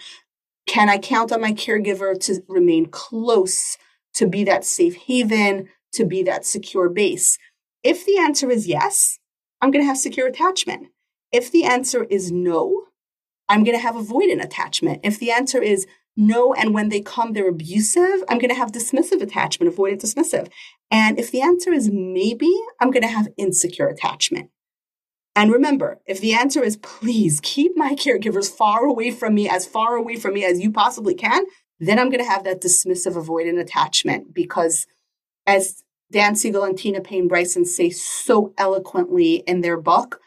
[0.66, 3.76] Can I count on my caregiver to remain close,
[4.14, 7.38] to be that safe haven, to be that secure base?
[7.82, 9.18] If the answer is yes,
[9.60, 10.88] I'm going to have secure attachment.
[11.32, 12.84] If the answer is no,
[13.48, 15.00] I'm going to have avoidant attachment.
[15.02, 18.72] If the answer is no, and when they come, they're abusive, I'm going to have
[18.72, 20.48] dismissive attachment, avoidant dismissive.
[20.90, 24.50] And if the answer is maybe, I'm going to have insecure attachment.
[25.34, 29.66] And remember, if the answer is please keep my caregivers far away from me, as
[29.66, 31.44] far away from me as you possibly can,
[31.80, 34.86] then I'm going to have that dismissive avoidant attachment because
[35.46, 40.20] as Dan Siegel and Tina Payne Bryson say so eloquently in their book.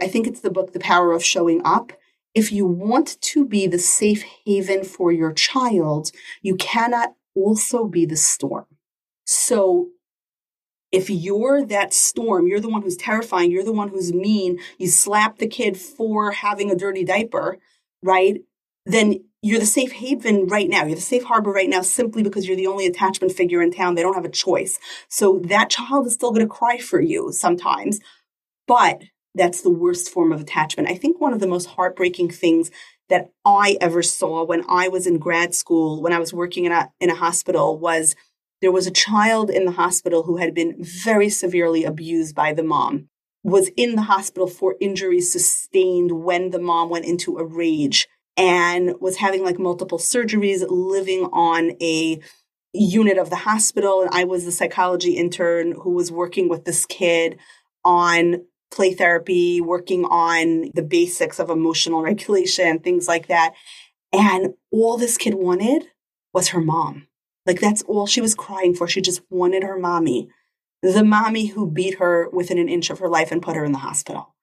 [0.00, 1.92] I think it's the book, The Power of Showing Up.
[2.34, 6.10] If you want to be the safe haven for your child,
[6.42, 8.66] you cannot also be the storm.
[9.24, 9.90] So
[10.90, 14.88] if you're that storm, you're the one who's terrifying, you're the one who's mean, you
[14.88, 17.58] slap the kid for having a dirty diaper,
[18.02, 18.42] right?
[18.86, 20.84] Then you're the safe haven right now.
[20.84, 23.94] You're the safe harbor right now simply because you're the only attachment figure in town.
[23.94, 24.78] They don't have a choice.
[25.08, 28.00] So that child is still going to cry for you sometimes,
[28.66, 29.02] but
[29.34, 30.88] that's the worst form of attachment.
[30.88, 32.70] I think one of the most heartbreaking things
[33.08, 36.72] that I ever saw when I was in grad school, when I was working in
[36.72, 38.16] a, in a hospital was
[38.60, 42.64] there was a child in the hospital who had been very severely abused by the
[42.64, 43.08] mom,
[43.44, 48.08] was in the hospital for injuries sustained when the mom went into a rage
[48.38, 52.20] and was having like multiple surgeries, living on a
[52.72, 54.00] unit of the hospital.
[54.00, 57.38] And I was the psychology intern who was working with this kid
[57.84, 63.54] on play therapy, working on the basics of emotional regulation, things like that.
[64.12, 65.84] And all this kid wanted
[66.32, 67.08] was her mom.
[67.44, 68.86] Like that's all she was crying for.
[68.86, 70.28] She just wanted her mommy,
[70.82, 73.72] the mommy who beat her within an inch of her life and put her in
[73.72, 74.34] the hospital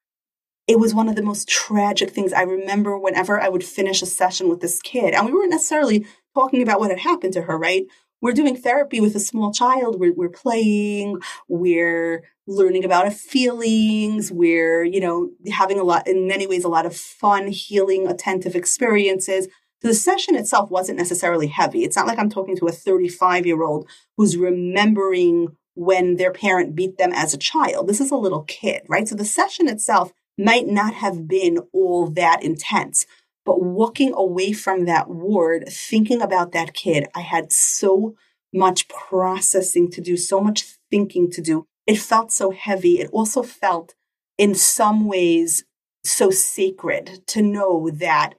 [0.68, 2.34] it was one of the most tragic things.
[2.34, 6.06] I remember whenever I would finish a session with this kid, and we weren't necessarily
[6.34, 7.86] talking about what had happened to her, right?
[8.22, 10.00] We're doing therapy with a small child.
[10.00, 11.20] We're, we're playing.
[11.48, 14.32] We're learning about our feelings.
[14.32, 18.56] We're, you know, having a lot, in many ways, a lot of fun, healing, attentive
[18.56, 19.48] experiences.
[19.82, 21.84] So the session itself wasn't necessarily heavy.
[21.84, 23.88] It's not like I'm talking to a 35 year old
[24.18, 27.88] who's remembering when their parent beat them as a child.
[27.88, 29.08] This is a little kid, right?
[29.08, 33.06] So the session itself might not have been all that intense.
[33.46, 38.16] But walking away from that ward, thinking about that kid, I had so
[38.54, 41.68] much processing to do, so much thinking to do.
[41.86, 43.00] It felt so heavy.
[43.00, 43.94] It also felt
[44.38, 45.64] in some ways
[46.04, 48.34] so sacred to know that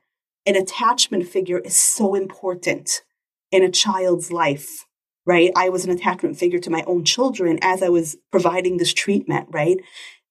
[0.46, 3.02] an attachment figure is so important
[3.50, 4.86] in a child's life,
[5.24, 5.50] right?
[5.56, 9.48] I was an attachment figure to my own children as I was providing this treatment,
[9.50, 9.78] right?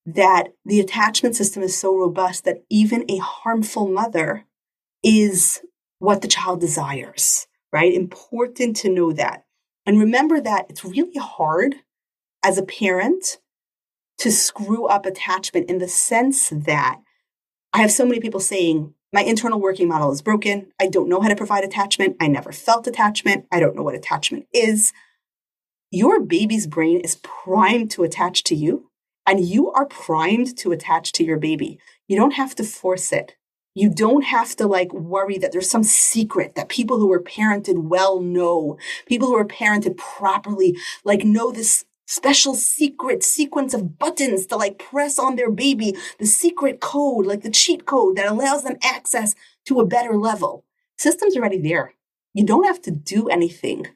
[0.06, 4.46] That the attachment system is so robust that even a harmful mother
[5.04, 5.62] is
[6.00, 7.94] what the child desires, right?
[7.94, 9.46] Important to know that.
[9.86, 11.76] And remember that it's really hard
[12.44, 13.40] as a parent
[14.20, 17.02] to screw up attachment in the sense that
[17.74, 20.68] I have so many people saying, my internal working model is broken.
[20.80, 22.18] I don't know how to provide attachment.
[22.20, 23.46] I never felt attachment.
[23.52, 24.94] I don't know what attachment is.
[25.90, 28.90] Your baby's brain is primed to attach to you,
[29.28, 31.80] and you are primed to attach to your baby.
[32.08, 33.36] You don't have to force it.
[33.74, 37.84] You don't have to like worry that there's some secret that people who are parented
[37.84, 38.78] well know.
[39.06, 44.80] People who are parented properly like know this special secret sequence of buttons to like
[44.80, 49.34] press on their baby, the secret code, like the cheat code that allows them access
[49.66, 50.64] to a better level.
[50.98, 51.96] System's already there.
[52.34, 53.88] You don't have to do anything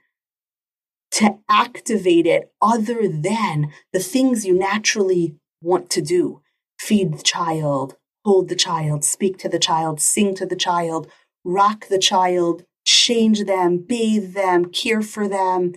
[1.19, 6.41] to activate it other than the things you naturally want to do.
[6.79, 7.95] Feed the child,
[8.25, 11.07] hold the child, speak to the child, sing to the child,
[11.43, 15.73] rock the child, change them, bathe them, care for them,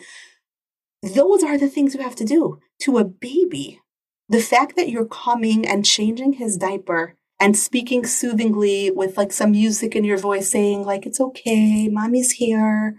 [1.03, 3.81] those are the things you have to do to a baby.
[4.29, 9.51] The fact that you're coming and changing his diaper and speaking soothingly with like some
[9.51, 12.97] music in your voice saying like it's okay, mommy's here.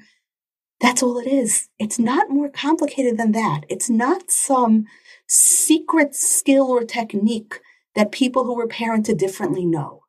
[0.84, 1.70] That's all it is.
[1.80, 3.62] It's not more complicated than that.
[3.70, 4.86] It's not some
[5.30, 7.62] secret skill or technique
[7.96, 10.04] that people who were parented differently know.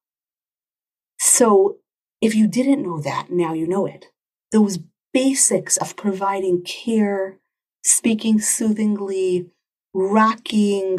[1.20, 1.77] So
[2.20, 4.07] if you didn't know that, now you know it.
[4.51, 4.81] Those
[5.12, 7.39] basics of providing care,
[7.85, 9.47] speaking soothingly,
[9.95, 10.99] rocking,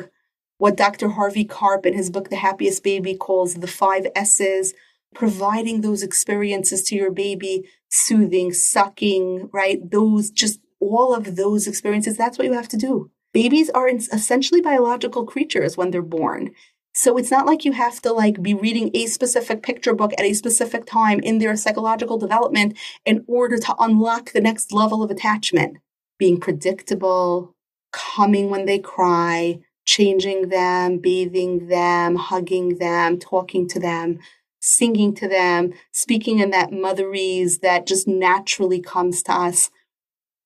[0.57, 1.09] what Dr.
[1.09, 4.73] Harvey Karp in his book, The Happiest Baby, calls the five S's,
[5.13, 9.79] providing those experiences to your baby, soothing, sucking, right?
[9.89, 13.09] Those, just all of those experiences, that's what you have to do.
[13.33, 16.51] Babies are essentially biological creatures when they're born.
[16.93, 20.23] So it's not like you have to like be reading a specific picture book at
[20.23, 25.11] a specific time in their psychological development in order to unlock the next level of
[25.11, 25.77] attachment
[26.17, 27.53] being predictable,
[27.91, 34.19] coming when they cry, changing them, bathing them, hugging them, talking to them,
[34.66, 39.70] singing to them, speaking in that motherese that just naturally comes to us.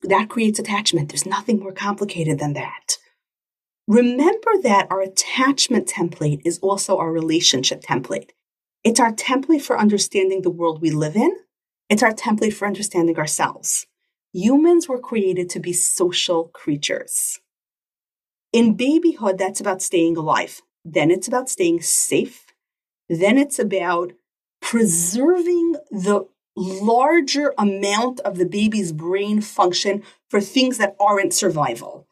[0.04, 1.10] That creates attachment.
[1.10, 2.98] There's nothing more complicated than that.
[3.88, 8.30] Remember that our attachment template is also our relationship template.
[8.84, 11.32] It's our template for understanding the world we live in.
[11.90, 13.88] It's our template for understanding ourselves.
[14.34, 17.40] Humans were created to be social creatures.
[18.54, 20.62] In babyhood, that's about staying alive.
[20.86, 22.46] Then it's about staying safe.
[23.10, 24.14] Then it's about
[24.62, 32.08] preserving the larger amount of the baby's brain function for things that aren't survival.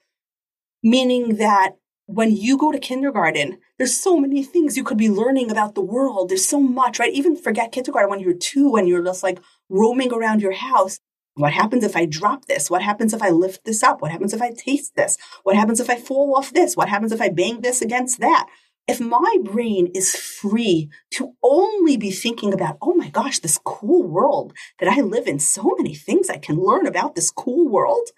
[0.81, 1.73] Meaning that
[2.07, 5.81] when you go to kindergarten, there's so many things you could be learning about the
[5.81, 6.29] world.
[6.29, 7.13] There's so much, right?
[7.13, 9.39] Even forget kindergarten when you're two and you're just like
[9.69, 10.99] roaming around your house.
[11.35, 12.69] What happens if I drop this?
[12.69, 14.01] What happens if I lift this up?
[14.01, 15.17] What happens if I taste this?
[15.43, 16.75] What happens if I fall off this?
[16.75, 18.47] What happens if I bang this against that?
[18.87, 24.03] If my brain is free to only be thinking about, oh my gosh, this cool
[24.03, 28.09] world that I live in, so many things I can learn about this cool world,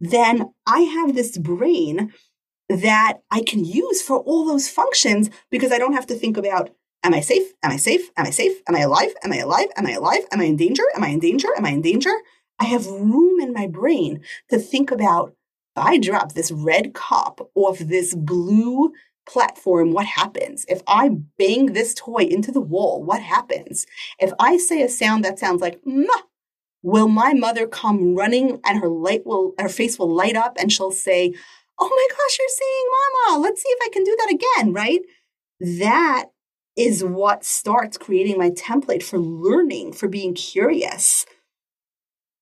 [0.00, 2.12] then I have this brain
[2.68, 6.70] that I can use for all those functions because I don't have to think about
[7.04, 7.52] Am I safe?
[7.62, 8.08] Am I safe?
[8.16, 8.62] Am I safe?
[8.66, 9.12] Am I alive?
[9.22, 9.68] Am I alive?
[9.76, 10.24] Am I alive?
[10.32, 10.84] Am I in danger?
[10.96, 11.48] Am I in danger?
[11.54, 12.14] Am I in danger?
[12.58, 15.34] I have room in my brain to think about
[15.76, 18.92] if I drop this red cup off this blue
[19.26, 20.64] platform, what happens?
[20.68, 23.86] If I bang this toy into the wall, what happens?
[24.18, 26.14] If I say a sound that sounds like ma,
[26.82, 30.72] will my mother come running and her light will her face will light up and
[30.72, 31.34] she'll say,
[31.78, 32.86] "Oh my gosh, you're saying
[33.26, 33.42] mama.
[33.42, 35.00] Let's see if I can do that again," right?
[35.60, 36.26] That
[36.76, 41.24] is what starts creating my template for learning, for being curious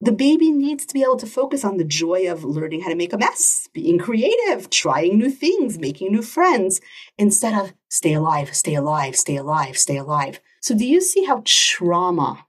[0.02, 2.96] the baby needs to be able to focus on the joy of learning how to
[2.96, 6.80] make a mess, being creative, trying new things, making new friends,
[7.18, 10.40] instead of stay alive, stay alive, stay alive, stay alive.
[10.60, 12.46] So, do you see how trauma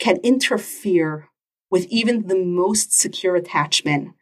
[0.00, 1.28] can interfere
[1.70, 4.14] with even the most secure attachment?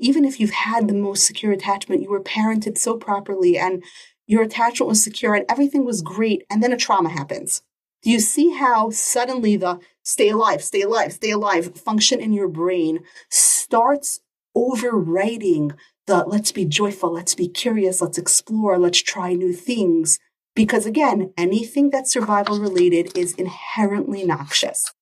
[0.00, 3.84] Even if you've had the most secure attachment, you were parented so properly and
[4.26, 7.62] your attachment was secure and everything was great, and then a trauma happens.
[8.06, 12.46] Do you see how suddenly the stay alive, stay alive, stay alive function in your
[12.46, 13.00] brain
[13.30, 14.20] starts
[14.56, 15.72] overwriting
[16.06, 20.20] the let's be joyful, let's be curious, let's explore, let's try new things.
[20.54, 24.92] Because again, anything that's survival related is inherently noxious.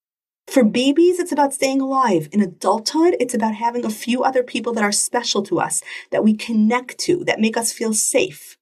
[0.48, 2.30] For babies, it's about staying alive.
[2.32, 6.24] In adulthood, it's about having a few other people that are special to us, that
[6.24, 8.56] we connect to, that make us feel safe.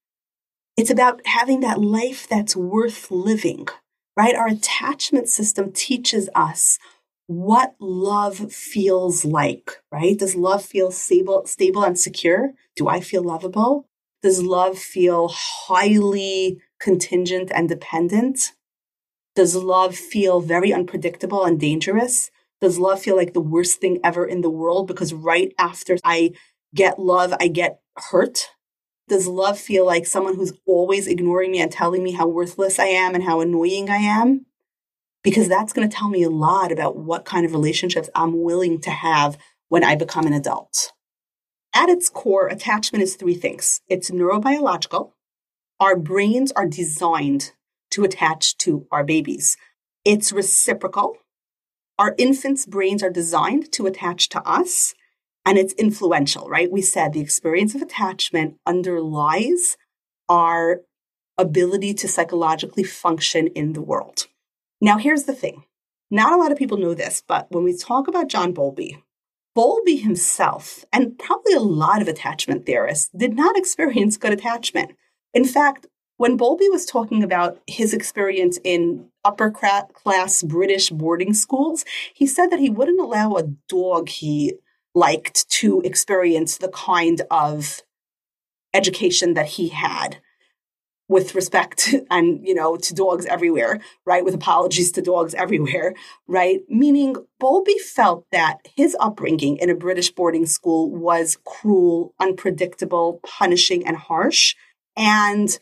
[0.76, 3.68] It's about having that life that's worth living,
[4.22, 4.36] right?
[4.36, 6.78] Our attachment system teaches us
[7.26, 10.16] what love feels like, right?
[10.16, 12.52] Does love feel stable, stable and secure?
[12.76, 13.88] Do I feel lovable?
[14.22, 18.52] Does love feel highly contingent and dependent?
[19.34, 22.30] Does love feel very unpredictable and dangerous?
[22.60, 26.30] Does love feel like the worst thing ever in the world because right after I
[26.72, 28.50] get love, I get hurt?
[29.09, 32.86] Does love feel like someone who's always ignoring me and telling me how worthless I
[32.86, 34.46] am and how annoying I am?
[35.22, 38.80] Because that's going to tell me a lot about what kind of relationships I'm willing
[38.82, 39.38] to have
[39.68, 40.92] when I become an adult.
[41.74, 45.12] At its core, attachment is three things it's neurobiological.
[45.80, 47.53] Our brains are designed
[47.90, 49.57] to attach to our babies.
[50.05, 51.16] It's reciprocal.
[51.98, 54.94] Our infants' brains are designed to attach to us,
[55.45, 56.70] and it's influential, right?
[56.70, 59.76] We said the experience of attachment underlies
[60.28, 60.82] our
[61.38, 64.26] ability to psychologically function in the world.
[64.80, 65.64] Now, here's the thing
[66.11, 69.03] not a lot of people know this, but when we talk about John Bowlby,
[69.55, 74.93] Bowlby himself, and probably a lot of attachment theorists, did not experience good attachment.
[75.34, 75.86] In fact,
[76.18, 81.84] when Bowlby was talking about his experience in upper class British boarding schools,
[82.14, 84.55] he said that he wouldn't allow a dog he
[84.95, 87.82] liked to experience the kind of
[88.74, 90.18] education that he had
[91.09, 94.24] with respect and you know to dogs everywhere right?
[94.24, 95.95] With apologies to dogs everywhere
[96.26, 96.61] right?
[96.68, 103.86] Meaning bowlby felt that his upbringing in a british boarding school was cruel unpredictable punishing
[103.86, 104.55] and harsh.
[104.97, 105.59] And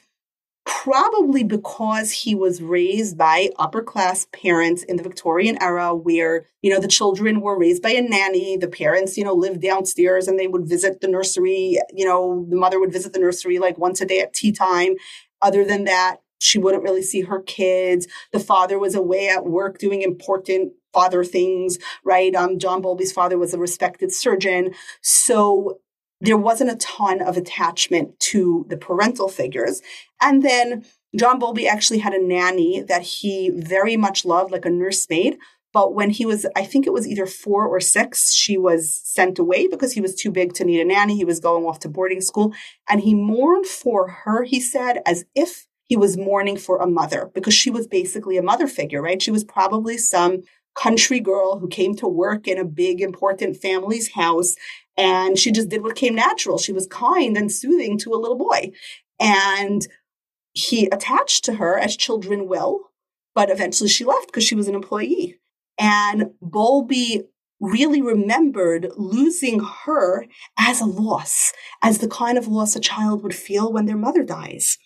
[0.71, 6.73] probably because he was raised by upper class parents in the Victorian era where, you
[6.73, 8.57] know, the children were raised by a nanny.
[8.57, 11.77] The parents, you know, lived downstairs and they would visit the nursery.
[11.93, 14.95] You know, the mother would visit the nursery like once a day at tea time.
[15.43, 18.07] Other than that, she wouldn't really see her kids.
[18.33, 22.35] The father was away at work doing important father things, right?
[22.35, 24.73] Um, John Bowlby's father was a respected surgeon.
[25.03, 25.81] So
[26.21, 29.81] there wasn't a ton of attachment to the parental figures.
[30.21, 30.85] And then
[31.17, 35.39] John Bowlby actually had a nanny that he very much loved, like a nursemaid.
[35.73, 39.39] But when he was, I think it was either four or six, she was sent
[39.39, 41.17] away because he was too big to need a nanny.
[41.17, 42.53] He was going off to boarding school.
[42.89, 47.31] And he mourned for her, he said, as if he was mourning for a mother
[47.35, 49.23] because she was basically a mother figure, right?
[49.23, 50.43] She was probably some
[50.77, 54.55] country girl who came to work in a big, important family's house
[55.01, 56.59] and she just did what came natural.
[56.59, 58.73] She was kind and soothing to a little boy.
[59.19, 59.89] And
[60.53, 62.81] he attached to her as children will,
[63.35, 65.39] but eventually she left because she was an employee.
[65.79, 67.23] And Bowlby
[67.61, 70.27] really remembered losing her
[70.59, 74.23] as a loss, as the kind of loss a child would feel when their mother
[74.23, 74.77] dies.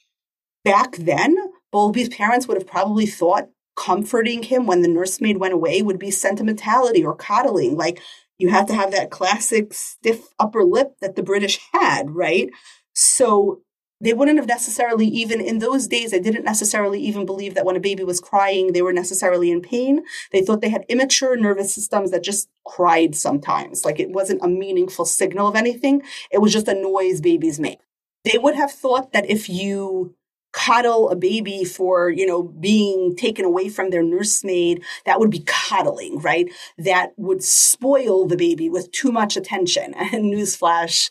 [0.65, 1.37] Back then,
[1.73, 6.13] Bowlby's parents would have probably thought comforting him when the nursemaid went away would be
[6.13, 8.01] sentimentality or coddling, like
[8.39, 12.51] you have to have that classic stiff upper lip that the British had, right?
[12.93, 13.61] So
[14.01, 17.77] they wouldn't have necessarily even in those days they didn't necessarily even believe that when
[17.77, 20.03] a baby was crying they were necessarily in pain.
[20.33, 23.85] They thought they had immature nervous systems that just cried sometimes.
[23.85, 26.03] Like it wasn't a meaningful signal of anything.
[26.31, 27.79] It was just a noise babies make.
[28.25, 30.15] They would have thought that if you
[30.55, 35.45] coddle a baby for, you know, being taken away from their nursemaid, that would be
[35.47, 36.51] coddling, right?
[36.79, 39.95] That would spoil the baby with too much attention.
[40.15, 41.11] And newsflash,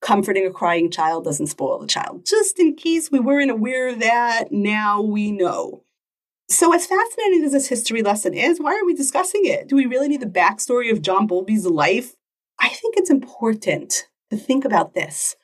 [0.00, 2.26] comforting a crying child doesn't spoil the child.
[2.26, 5.84] Just in case we weren't aware of that, now we know.
[6.48, 9.68] So, as fascinating as this history lesson is, why are we discussing it?
[9.68, 12.16] Do we really need the backstory of John Bowlby's life?
[12.58, 15.36] I think it's important to think about this.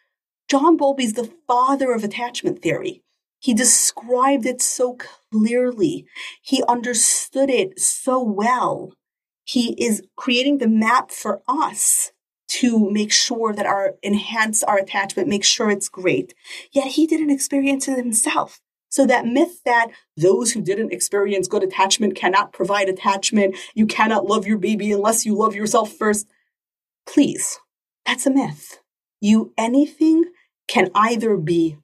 [0.48, 3.04] John Bowlby's the father of attachment theory.
[3.38, 4.96] He described it so
[5.30, 6.06] clearly.
[6.42, 8.92] He understood it so well.
[9.44, 12.12] He is creating the map for us
[12.48, 16.34] to make sure that our enhance our attachment, make sure it's great.
[16.72, 18.60] Yet he didn't experience it himself.
[18.88, 24.26] So that myth that those who didn't experience good attachment cannot provide attachment, you cannot
[24.26, 26.26] love your baby unless you love yourself first.
[27.06, 27.58] Please,
[28.06, 28.78] that's a myth.
[29.20, 30.24] You anything
[30.68, 31.76] can either be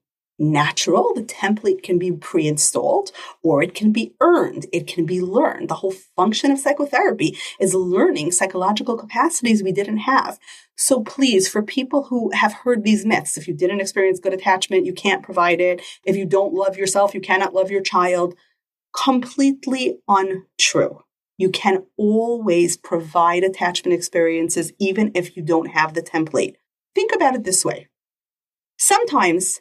[0.43, 1.14] natural.
[1.14, 3.12] The template can be pre installed
[3.43, 4.66] or it can be earned.
[4.72, 5.68] It can be learned.
[5.68, 10.38] The whole function of psychotherapy is learning psychological capacities we didn't have.
[10.76, 14.84] So please, for people who have heard these myths, if you didn't experience good attachment,
[14.84, 15.80] you can't provide it.
[16.05, 18.34] If you don't love yourself, you cannot love your child.
[18.95, 21.03] Completely untrue.
[21.38, 26.55] You can always provide attachment experiences, even if you don't have the template.
[26.95, 27.88] Think about it this way.
[28.76, 29.61] Sometimes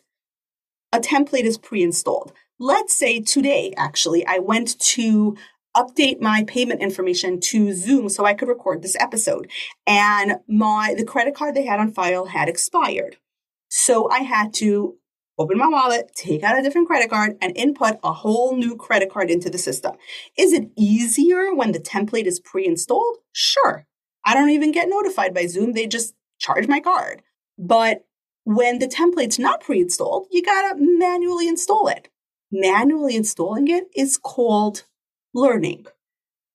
[0.93, 2.33] a template is pre-installed.
[2.59, 5.35] Let's say today, actually, I went to
[5.75, 9.49] update my payment information to Zoom so I could record this episode.
[9.87, 13.17] And my the credit card they had on file had expired.
[13.69, 14.97] So I had to
[15.37, 19.09] open my wallet, take out a different credit card, and input a whole new credit
[19.09, 19.95] card into the system.
[20.37, 23.17] Is it easier when the template is pre installed?
[23.31, 23.87] Sure.
[24.25, 25.71] I don't even get notified by Zoom.
[25.71, 27.23] They just charge my card.
[27.57, 28.05] But
[28.43, 32.09] when the template's not pre installed, you got to manually install it.
[32.51, 34.85] Manually installing it is called
[35.33, 35.85] learning.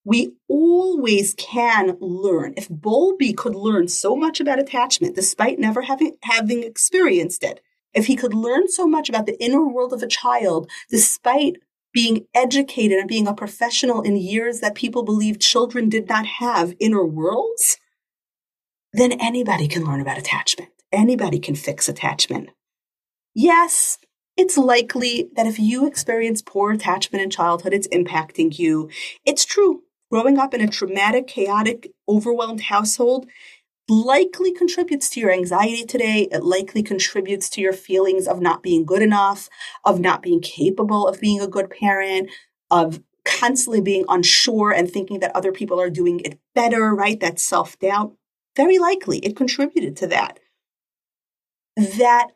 [0.04, 2.54] We always can learn.
[2.56, 7.60] If Bowlby could learn so much about attachment despite never having, having experienced it,
[7.94, 11.56] if he could learn so much about the inner world of a child despite
[11.92, 16.74] being educated and being a professional in years that people believed children did not have
[16.78, 17.78] inner worlds,
[18.92, 22.50] then anybody can learn about attachment anybody can fix attachment.
[23.34, 23.98] Yes,
[24.36, 28.90] it's likely that if you experience poor attachment in childhood, it's impacting you.
[29.24, 29.82] It's true.
[30.10, 33.26] Growing up in a traumatic, chaotic, overwhelmed household
[33.88, 36.28] likely contributes to your anxiety today.
[36.32, 39.48] It likely contributes to your feelings of not being good enough,
[39.84, 42.28] of not being capable of being a good parent,
[42.70, 47.20] of constantly being unsure and thinking that other people are doing it better, right?
[47.20, 48.14] That self doubt.
[48.56, 50.40] Very likely it contributed to that
[51.76, 52.28] that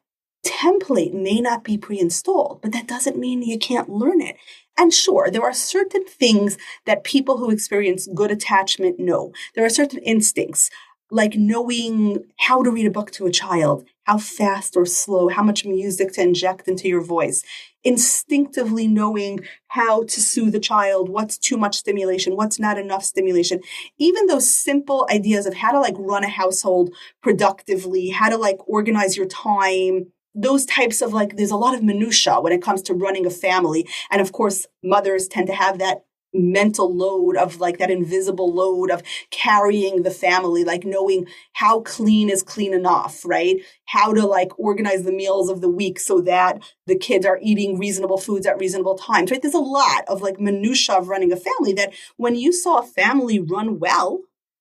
[0.45, 4.37] template may not be pre installed, but that doesn't mean you can't learn it.
[4.79, 9.33] And sure, there are certain things that people who experience good attachment know.
[9.55, 10.71] There are certain instincts,
[11.11, 15.43] like knowing how to read a book to a child, how fast or slow, how
[15.43, 17.43] much music to inject into your voice,
[17.85, 23.61] instinctively knowing how to soothe a child, what's too much stimulation, what's not enough stimulation.
[23.99, 28.59] Even those simple ideas of how to like run a household productively, how to like
[28.67, 32.83] organize your time, those types of like there's a lot of minutia when it comes
[32.83, 37.61] to running a family and of course mothers tend to have that mental load of
[37.61, 43.25] like that invisible load of carrying the family, like knowing how clean is clean enough,
[43.25, 43.57] right?
[43.87, 47.79] How to like organize the meals of the week so that the kids are eating
[47.79, 49.43] reasonable foods at reasonable times, right?
[49.43, 52.87] There's a lot of like minutia of running a family that when you saw a
[52.87, 54.21] family run well,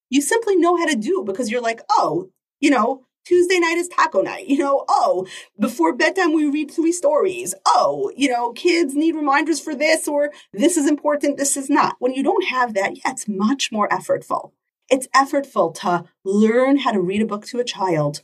[0.10, 3.88] you simply know how to do because you're like, oh, you know, Tuesday night is
[3.90, 4.48] taco night.
[4.48, 5.28] You know, oh,
[5.60, 7.54] before bedtime, we read three stories.
[7.64, 11.96] Oh, you know, kids need reminders for this or this is important, this is not.
[12.00, 14.54] When you don't have that, yeah, it's much more effortful.
[14.90, 18.24] It's effortful to learn how to read a book to a child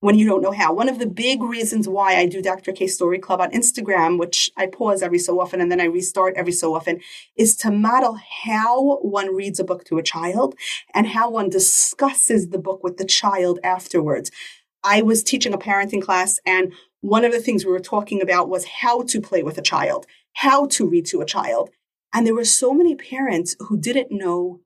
[0.00, 0.72] when you don't know how.
[0.72, 2.72] One of the big reasons why I do Dr.
[2.72, 6.34] K Story Club on Instagram, which I pause every so often and then I restart
[6.36, 7.00] every so often,
[7.36, 10.54] is to model how one reads a book to a child
[10.94, 14.30] and how one discusses the book with the child afterwards.
[14.84, 18.48] I was teaching a parenting class and one of the things we were talking about
[18.48, 21.70] was how to play with a child, how to read to a child.
[22.12, 24.60] And there were so many parents who didn't know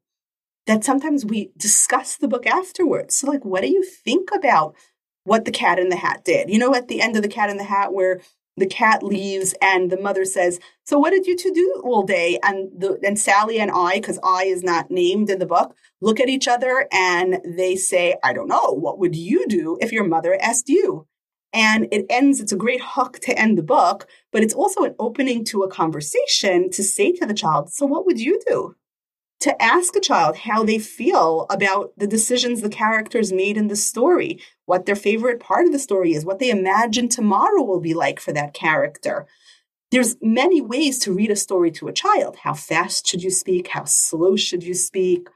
[0.66, 3.16] that sometimes we discuss the book afterwards.
[3.16, 4.76] So, like, what do you think about
[5.24, 6.50] what the cat in the hat did.
[6.50, 8.20] You know, at the end of the cat in the hat, where
[8.56, 12.38] the cat leaves and the mother says, "So what did you two do all day?"
[12.42, 16.20] And the and Sally and I, because I is not named in the book, look
[16.20, 18.72] at each other and they say, "I don't know.
[18.72, 21.06] What would you do if your mother asked you?"
[21.54, 22.40] And it ends.
[22.40, 25.68] It's a great hook to end the book, but it's also an opening to a
[25.70, 28.74] conversation to say to the child, "So what would you do?"
[29.42, 33.74] To ask a child how they feel about the decisions the characters made in the
[33.74, 37.92] story, what their favorite part of the story is, what they imagine tomorrow will be
[37.92, 39.26] like for that character.
[39.90, 42.36] There's many ways to read a story to a child.
[42.36, 43.68] How fast should you speak?
[43.68, 45.28] How slow should you speak?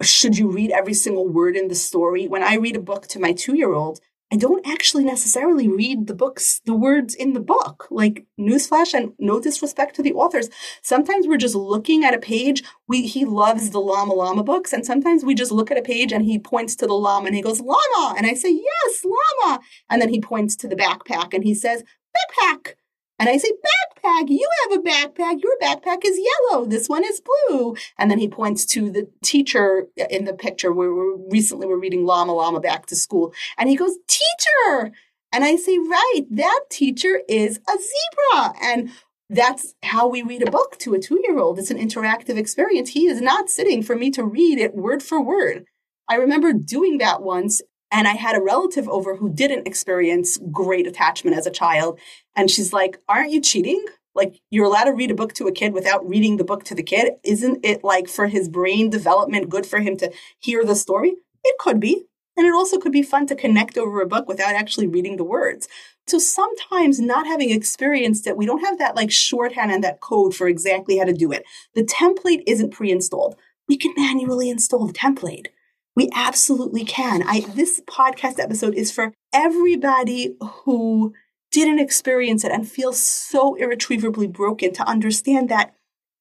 [0.00, 2.26] Should you read every single word in the story?
[2.26, 4.00] When I read a book to my two year old,
[4.32, 7.86] I don't actually necessarily read the books, the words in the book.
[7.90, 10.48] Like newsflash and no disrespect to the authors.
[10.80, 12.62] Sometimes we're just looking at a page.
[12.88, 16.12] We he loves the llama llama books, and sometimes we just look at a page
[16.12, 19.60] and he points to the llama and he goes llama, and I say yes llama,
[19.90, 21.84] and then he points to the backpack and he says
[22.16, 22.74] backpack,
[23.18, 25.42] and I say, backpack, you have a backpack.
[25.42, 26.64] Your backpack is yellow.
[26.64, 27.76] This one is blue.
[27.98, 31.78] And then he points to the teacher uh, in the picture where we recently were
[31.78, 33.32] reading Llama Llama Back to School.
[33.58, 34.92] And he goes, teacher.
[35.32, 38.54] And I say, right, that teacher is a zebra.
[38.62, 38.90] And
[39.30, 41.58] that's how we read a book to a two year old.
[41.58, 42.90] It's an interactive experience.
[42.90, 45.64] He is not sitting for me to read it word for word.
[46.08, 50.86] I remember doing that once, and I had a relative over who didn't experience great
[50.86, 52.00] attachment as a child.
[52.34, 53.84] And she's like, Aren't you cheating?
[54.14, 56.74] Like, you're allowed to read a book to a kid without reading the book to
[56.74, 57.14] the kid.
[57.22, 61.14] Isn't it like for his brain development good for him to hear the story?
[61.44, 62.04] It could be.
[62.36, 65.24] And it also could be fun to connect over a book without actually reading the
[65.24, 65.68] words.
[66.06, 70.34] So sometimes not having experienced it, we don't have that like shorthand and that code
[70.34, 71.44] for exactly how to do it.
[71.74, 73.36] The template isn't pre-installed.
[73.68, 75.46] We can manually install the template.
[75.94, 77.22] We absolutely can.
[77.22, 80.34] I this podcast episode is for everybody
[80.64, 81.12] who
[81.50, 85.74] didn't experience it and feels so irretrievably broken to understand that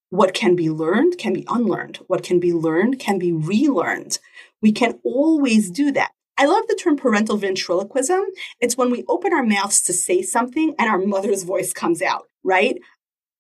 [0.10, 2.00] what can be learned can be unlearned.
[2.08, 4.20] What can be learned can be relearned.
[4.62, 6.12] We can always do that.
[6.38, 8.26] I love the term parental ventriloquism.
[8.60, 12.28] It's when we open our mouths to say something and our mother's voice comes out,
[12.44, 12.78] right?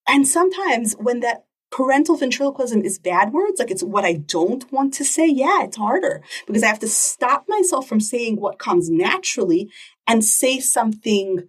[0.08, 4.94] And sometimes when that parental ventriloquism is bad words, like it's what I don't want
[4.96, 8.90] to say, yeah, it's harder because I have to stop myself from saying what comes
[8.90, 9.72] naturally
[10.06, 11.48] and say something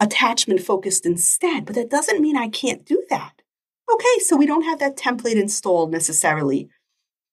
[0.00, 1.64] attachment focused instead.
[1.64, 3.42] But that doesn't mean I can't do that.
[3.92, 6.68] Okay, so we don't have that template installed necessarily.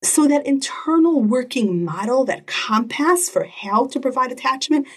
[0.04, 4.88] So that internal working model, that compass for how to provide attachment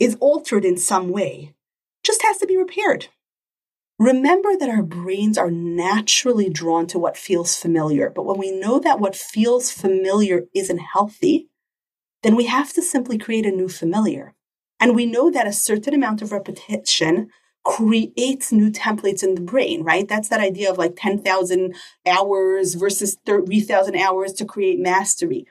[0.00, 1.54] is altered in some way.
[2.02, 3.08] Just has to be repaired.
[3.98, 8.80] Remember that our brains are naturally drawn to what feels familiar, but when we know
[8.80, 11.48] that what feels familiar isn't healthy,
[12.22, 14.34] then we have to simply create a new familiar.
[14.80, 17.30] And we know that a certain amount of repetition
[17.64, 20.08] creates new templates in the brain, right?
[20.08, 21.74] That's that idea of like 10,000
[22.06, 25.46] hours versus 3,000 hours to create mastery.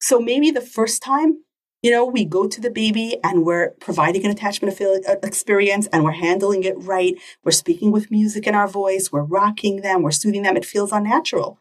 [0.00, 1.42] So maybe the first time,
[1.82, 6.04] you know, we go to the baby and we're providing an attachment uh, experience and
[6.04, 7.14] we're handling it right.
[7.44, 9.12] We're speaking with music in our voice.
[9.12, 10.02] We're rocking them.
[10.02, 10.56] We're soothing them.
[10.56, 11.60] It feels unnatural.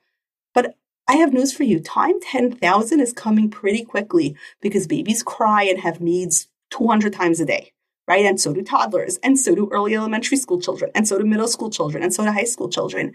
[0.53, 0.76] But
[1.07, 1.80] I have news for you.
[1.80, 7.45] Time 10,000 is coming pretty quickly because babies cry and have needs 200 times a
[7.45, 7.72] day
[8.07, 8.26] right?
[8.26, 11.47] And so do toddlers, and so do early elementary school children, and so do middle
[11.47, 13.13] school children, and so do high school children.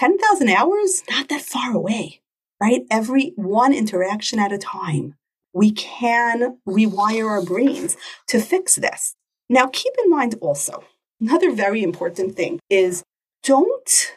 [0.00, 2.20] 10,000 hours, not that far away,
[2.60, 2.82] right?
[2.90, 5.14] Every one interaction at a time.
[5.52, 7.96] We can rewire our brains
[8.28, 9.14] to fix this.
[9.48, 10.84] Now, keep in mind also,
[11.20, 13.02] another very important thing is
[13.42, 14.12] don't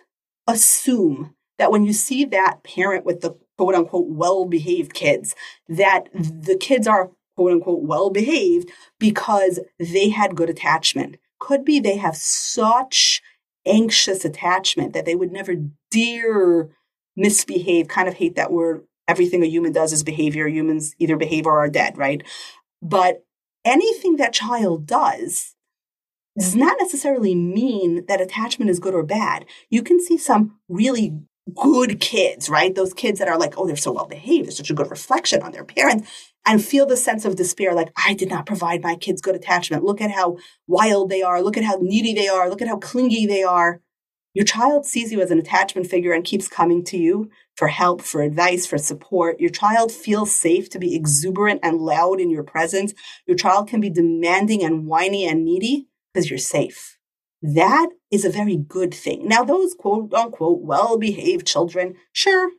[0.48, 5.36] assume that when you see that parent with the quote unquote well behaved kids,
[5.68, 11.18] that the kids are quote unquote well behaved because they had good attachment.
[11.40, 13.22] Could be they have such
[13.66, 15.56] anxious attachment that they would never
[15.92, 16.70] dare
[17.16, 17.88] misbehave.
[17.88, 18.86] Kind of hate that word.
[19.08, 20.48] Everything a human does is behavior.
[20.48, 22.24] Humans either behave or are dead, right?
[22.82, 23.24] But
[23.64, 25.56] anything that child does
[26.38, 29.46] does not necessarily mean that attachment is good or bad.
[29.70, 31.18] You can see some really
[31.56, 32.74] good kids, right?
[32.74, 34.48] Those kids that are like, oh, they're so well behaved.
[34.48, 37.92] There's such a good reflection on their parents and feel the sense of despair like,
[37.96, 39.84] I did not provide my kids good attachment.
[39.84, 40.38] Look at how
[40.68, 41.42] wild they are.
[41.42, 42.50] Look at how needy they are.
[42.50, 43.82] Look at how clingy they are.
[44.34, 48.02] Your child sees you as an attachment figure and keeps coming to you for help,
[48.02, 49.40] for advice, for support.
[49.40, 52.94] Your child feels safe to be exuberant and loud in your presence.
[53.26, 56.98] Your child can be demanding and whiny and needy because you're safe.
[57.42, 59.28] That is a very good thing.
[59.28, 62.52] Now, those quote unquote well behaved children, sure,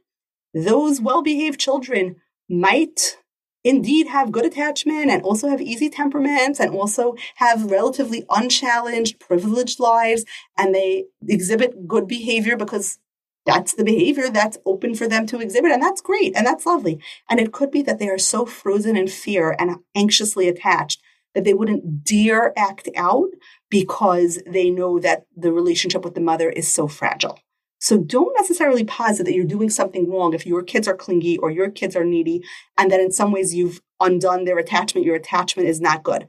[0.55, 2.17] those well behaved children
[2.49, 3.19] might
[3.65, 9.81] indeed have good attachment and also have easy temperaments and also have relatively unchallenged, privileged
[9.81, 10.25] lives.
[10.57, 12.99] And they exhibit good behavior because
[13.47, 15.71] that's the behavior that's open for them to exhibit.
[15.71, 16.37] And that's great.
[16.37, 17.01] And that's lovely.
[17.31, 21.01] And it could be that they are so frozen in fear and anxiously attached
[21.35, 23.29] that they wouldn't dare act out
[23.71, 27.39] because they know that the relationship with the mother is so fragile.
[27.79, 31.51] So don't necessarily posit that you're doing something wrong if your kids are clingy or
[31.51, 32.43] your kids are needy,
[32.77, 36.27] and that in some ways you've undone their attachment, your attachment is not good.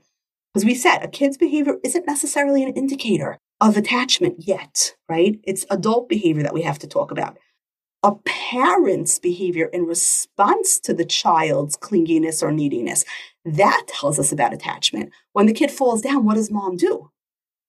[0.54, 5.40] Because we said, a kid's behavior isn't necessarily an indicator of attachment yet, right?
[5.44, 7.38] It's adult behavior that we have to talk about.
[8.04, 13.04] A parent's behavior in response to the child's clinginess or neediness,
[13.44, 15.12] that tells us about attachment.
[15.34, 17.10] When the kid falls down, what does mom do?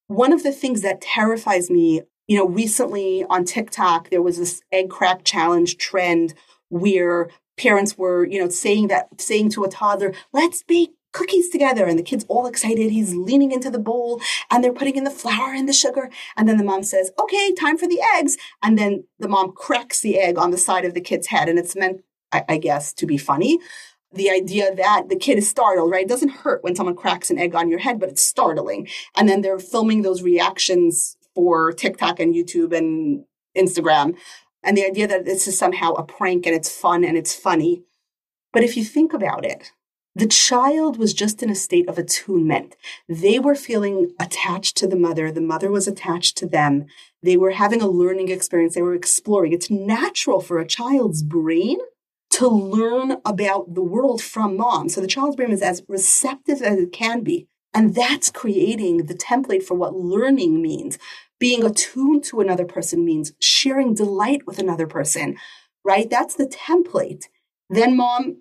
[0.09, 4.63] One of the things that terrifies me you know, recently on TikTok, there was this
[4.71, 6.35] egg crack challenge trend
[6.69, 11.87] where parents were, you know, saying that, saying to a toddler, let's bake cookies together.
[11.87, 12.91] And the kid's all excited.
[12.91, 16.11] He's leaning into the bowl and they're putting in the flour and the sugar.
[16.37, 18.37] And then the mom says, okay, time for the eggs.
[18.63, 21.49] And then the mom cracks the egg on the side of the kid's head.
[21.49, 22.03] And it's meant,
[22.33, 23.59] I, I guess, to be funny.
[24.13, 26.05] the idea that the kid is startled, right?
[26.05, 28.89] It doesn't hurt when someone cracks an egg on your head, but it's startling.
[29.17, 33.25] And then they're filming those reactions for TikTok and YouTube and
[33.57, 34.17] Instagram.
[34.63, 37.83] And the idea that this is somehow a prank and it's fun and it's funny.
[38.53, 39.73] But if you think about it,
[40.19, 42.75] the child was just in a state of attunement.
[43.09, 45.31] They were feeling attached to the mother.
[45.31, 46.87] The mother was attached to them.
[47.23, 48.75] They were having a learning experience.
[48.75, 49.53] They were exploring.
[49.53, 51.79] It's natural for a child's brain
[52.31, 54.89] to learn about the world from mom.
[54.89, 57.47] So the child's brain is as receptive as it can be.
[57.73, 60.99] And that's creating the template for what learning means.
[61.39, 65.37] Being attuned to another person means sharing delight with another person,
[65.85, 66.11] right?
[66.11, 67.27] That's the template.
[67.71, 68.39] Then mom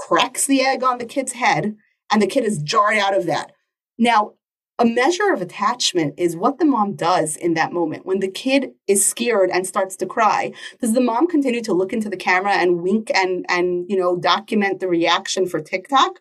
[0.00, 1.76] cracks the egg on the kid's head
[2.10, 3.52] and the kid is jarred out of that.
[3.98, 4.32] Now,
[4.78, 8.06] a measure of attachment is what the mom does in that moment.
[8.06, 11.92] When the kid is scared and starts to cry, does the mom continue to look
[11.92, 16.20] into the camera and wink and and you know document the reaction for TikTok?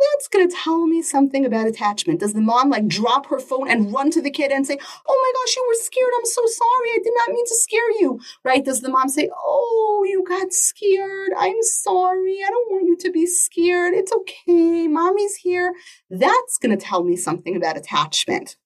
[0.00, 2.20] That's going to tell me something about attachment.
[2.20, 5.32] Does the mom like drop her phone and run to the kid and say, Oh
[5.34, 6.12] my gosh, you were scared.
[6.16, 6.90] I'm so sorry.
[6.90, 8.20] I did not mean to scare you.
[8.44, 8.64] Right?
[8.64, 11.32] Does the mom say, Oh, you got scared.
[11.38, 12.38] I'm sorry.
[12.44, 13.94] I don't want you to be scared.
[13.94, 14.88] It's okay.
[14.88, 15.74] Mommy's here.
[16.08, 18.56] That's going to tell me something about attachment.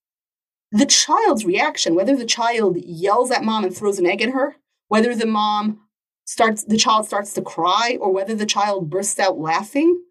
[0.71, 4.57] The child's reaction, whether the child yells at mom and throws an egg at her,
[4.87, 5.79] whether the mom
[6.25, 10.01] starts, the child starts to cry, or whether the child bursts out laughing,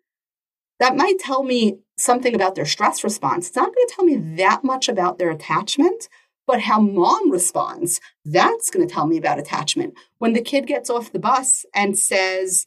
[0.81, 3.49] that might tell me something about their stress response.
[3.49, 6.09] It's not going to tell me that much about their attachment,
[6.47, 9.95] but how mom responds, that's going to tell me about attachment.
[10.19, 12.67] When the kid gets off the bus and says,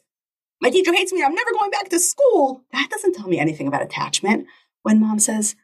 [0.61, 3.67] My teacher hates me, I'm never going back to school, that doesn't tell me anything
[3.67, 4.47] about attachment.
[4.83, 5.55] When mom says,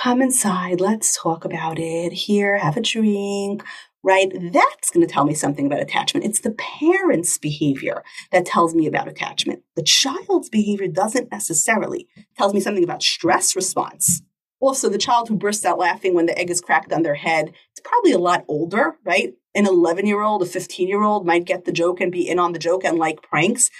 [0.00, 2.12] Come inside, let's talk about it.
[2.12, 3.62] Here, have a drink
[4.02, 4.30] right?
[4.52, 6.24] That's going to tell me something about attachment.
[6.26, 9.62] It's the parent's behavior that tells me about attachment.
[9.76, 14.22] The child's behavior doesn't necessarily tells me something about stress response.
[14.60, 17.52] Also, the child who bursts out laughing when the egg is cracked on their head,
[17.72, 19.34] it's probably a lot older, right?
[19.54, 22.38] An 11 year old, a 15 year old might get the joke and be in
[22.38, 23.70] on the joke and like pranks.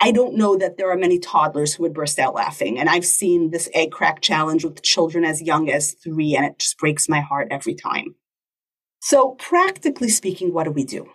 [0.00, 2.78] I don't know that there are many toddlers who would burst out laughing.
[2.78, 6.58] And I've seen this egg crack challenge with children as young as three, and it
[6.58, 8.16] just breaks my heart every time.
[9.06, 11.10] So, practically speaking, what do we do?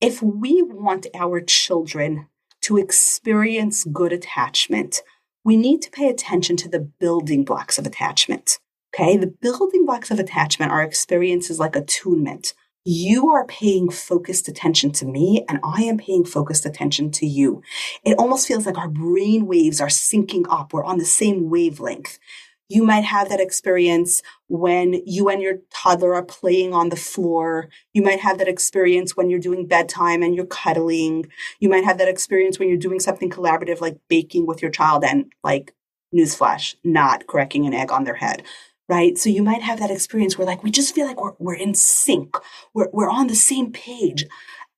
[0.00, 2.28] If we want our children
[2.60, 5.02] to experience good attachment,
[5.42, 8.60] we need to pay attention to the building blocks of attachment.
[8.94, 12.54] Okay, the building blocks of attachment are experiences like attunement.
[12.84, 17.60] You are paying focused attention to me, and I am paying focused attention to you.
[18.04, 20.72] It almost feels like our brain waves are syncing up.
[20.72, 22.20] We're on the same wavelength.
[22.68, 27.68] You might have that experience when you and your toddler are playing on the floor.
[27.92, 31.26] You might have that experience when you're doing bedtime and you're cuddling.
[31.60, 35.04] You might have that experience when you're doing something collaborative like baking with your child
[35.04, 35.74] and like
[36.14, 38.42] newsflash, not cracking an egg on their head.
[38.88, 39.18] Right.
[39.18, 41.74] So you might have that experience where like we just feel like we're, we're in
[41.74, 42.36] sync.
[42.72, 44.24] We're, we're on the same page.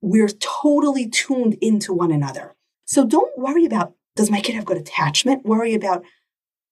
[0.00, 2.54] We're totally tuned into one another.
[2.86, 5.46] So don't worry about does my kid have good attachment?
[5.46, 6.02] Worry about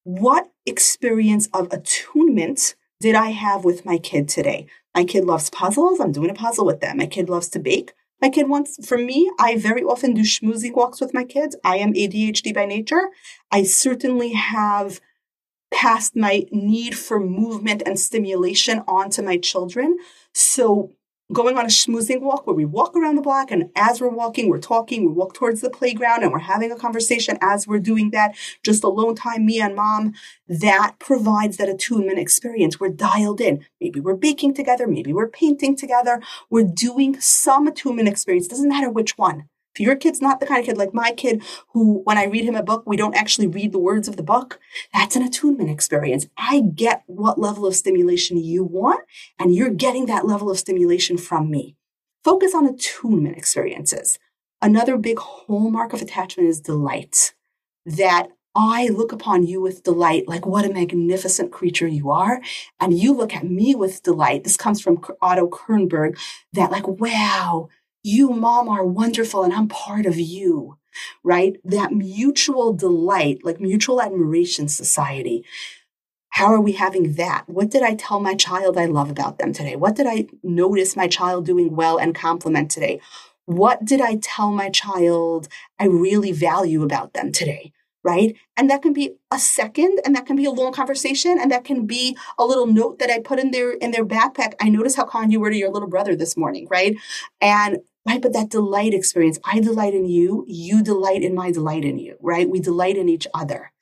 [0.06, 4.68] what experience of attunement did I have with my kid today?
[4.94, 5.98] My kid loves puzzles.
[5.98, 6.98] I'm doing a puzzle with them.
[6.98, 7.92] My kid loves to bake.
[8.22, 11.56] My kid wants, for me, I very often do schmoozing walks with my kids.
[11.64, 13.08] I am ADHD by nature.
[13.50, 15.00] I certainly have
[15.74, 19.96] passed my need for movement and stimulation onto my children.
[20.32, 20.92] So
[21.32, 24.48] going on a schmoozing walk where we walk around the block and as we're walking,
[24.48, 28.10] we're talking, we walk towards the playground and we're having a conversation as we're doing
[28.10, 30.14] that, just alone time, me and mom,
[30.48, 32.78] that provides that attunement experience.
[32.78, 33.64] We're dialed in.
[33.80, 38.46] Maybe we're baking together, maybe we're painting together, we're doing some attunement experience.
[38.46, 39.48] Doesn't matter which one.
[39.78, 42.54] Your kid's not the kind of kid like my kid, who when I read him
[42.54, 44.58] a book, we don't actually read the words of the book,
[44.92, 46.26] that's an attunement experience.
[46.36, 49.04] I get what level of stimulation you want,
[49.38, 51.76] and you're getting that level of stimulation from me.
[52.24, 54.18] Focus on attunement experiences.
[54.60, 57.34] Another big hallmark of attachment is delight.
[57.84, 62.40] That I look upon you with delight, like what a magnificent creature you are.
[62.80, 64.44] And you look at me with delight.
[64.44, 66.18] This comes from Otto Kernberg
[66.54, 67.68] that, like, wow,
[68.06, 70.78] you, mom, are wonderful and I'm part of you,
[71.24, 71.56] right?
[71.64, 75.44] That mutual delight, like mutual admiration society.
[76.30, 77.44] How are we having that?
[77.48, 79.74] What did I tell my child I love about them today?
[79.74, 83.00] What did I notice my child doing well and compliment today?
[83.46, 85.48] What did I tell my child
[85.78, 87.72] I really value about them today?
[88.04, 88.36] right?
[88.56, 91.64] And that can be a second and that can be a long conversation and that
[91.64, 94.52] can be a little note that I put in their in their backpack.
[94.60, 96.94] I notice how kind you were to your little brother this morning, right?
[97.40, 98.22] And right?
[98.22, 102.16] But that delight experience, I delight in you, you delight in my delight in you,
[102.20, 102.48] right?
[102.48, 103.72] We delight in each other.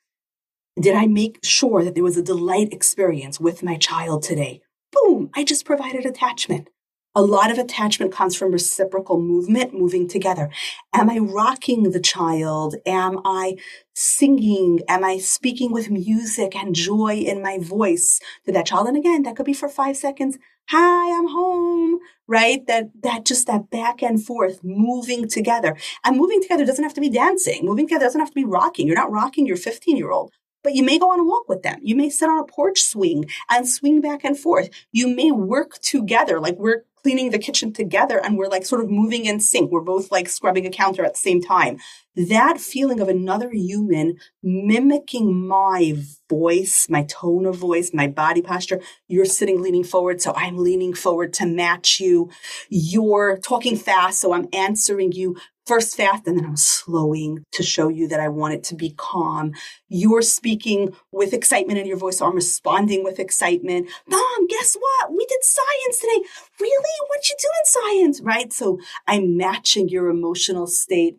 [0.79, 4.61] Did I make sure that there was a delight experience with my child today?
[4.91, 6.69] Boom, I just provided attachment.
[7.17, 10.49] A lot of attachment comes from reciprocal movement, moving together.
[10.93, 12.75] Am I rocking the child?
[12.85, 13.55] Am I
[13.93, 14.81] singing?
[14.89, 18.87] Am I speaking with music and joy in my voice to that child?
[18.87, 20.37] And again, that could be for five seconds.
[20.67, 22.67] Hi, I'm home, right?
[22.67, 25.77] That, that just that back and forth moving together.
[26.03, 27.63] And moving together doesn't have to be dancing.
[27.63, 28.87] Moving together doesn't have to be rocking.
[28.87, 30.33] You're not rocking your 15 year old
[30.65, 31.79] but you may go on a walk with them.
[31.83, 34.71] You may sit on a porch swing and swing back and forth.
[34.91, 38.89] You may work together, like we're cleaning the kitchen together and we're like sort of
[38.89, 39.71] moving in sync.
[39.71, 41.77] We're both like scrubbing a counter at the same time.
[42.15, 45.93] That feeling of another human mimicking my
[46.27, 48.81] voice, my tone of voice, my body posture.
[49.07, 52.31] You're sitting leaning forward, so I'm leaning forward to match you.
[52.69, 57.89] You're talking fast, so I'm answering you first fast and then I'm slowing to show
[57.89, 59.53] you that I want it to be calm.
[59.89, 63.89] You're speaking with excitement in your voice, so I'm responding with excitement.
[64.07, 65.11] Mom, guess what?
[65.11, 66.23] We did science today.
[66.59, 66.95] Really?
[67.09, 68.21] What'd you do in science?
[68.21, 68.53] Right?
[68.53, 71.17] So I'm matching your emotional state.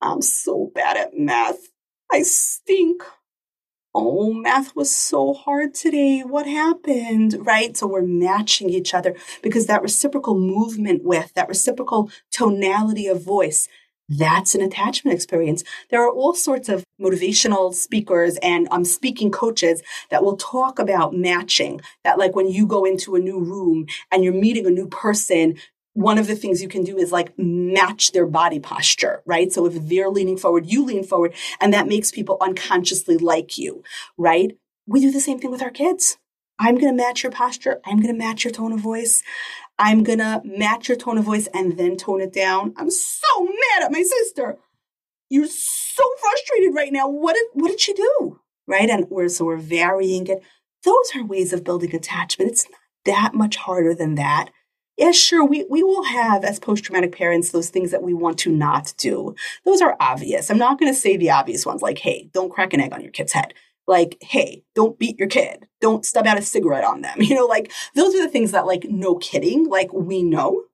[0.00, 1.58] I'm so bad at math.
[2.10, 3.02] I stink.
[3.94, 6.20] Oh, math was so hard today.
[6.20, 7.36] What happened?
[7.40, 7.76] Right?
[7.76, 13.68] So we're matching each other because that reciprocal movement with that reciprocal tonality of voice
[14.18, 15.64] that's an attachment experience.
[15.90, 21.14] There are all sorts of motivational speakers and um, speaking coaches that will talk about
[21.14, 21.80] matching.
[22.04, 25.56] That, like, when you go into a new room and you're meeting a new person,
[25.94, 29.52] one of the things you can do is like match their body posture, right?
[29.52, 33.82] So if they're leaning forward, you lean forward, and that makes people unconsciously like you,
[34.16, 34.56] right?
[34.86, 36.18] We do the same thing with our kids.
[36.58, 37.80] I'm going to match your posture.
[37.84, 39.22] I'm going to match your tone of voice.
[39.82, 42.72] I'm to match your tone of voice and then tone it down.
[42.76, 44.56] I'm so mad at my sister.
[45.28, 47.08] You're so frustrated right now.
[47.08, 48.38] What did, what did she do?
[48.68, 48.88] Right.
[48.88, 50.40] And we're, so we're varying it.
[50.84, 52.52] Those are ways of building attachment.
[52.52, 54.50] It's not that much harder than that.
[54.96, 58.38] Yeah, sure, we, we will have, as post traumatic parents, those things that we want
[58.40, 59.34] to not do.
[59.64, 60.48] Those are obvious.
[60.48, 63.10] I'm not to say the obvious ones like, hey, don't crack an egg on your
[63.10, 63.54] kid's head
[63.92, 65.68] like, hey, don't beat your kid.
[65.80, 67.18] Don't stub out a cigarette on them.
[67.20, 70.64] You know, like those are the things that, like, no kidding, like we know.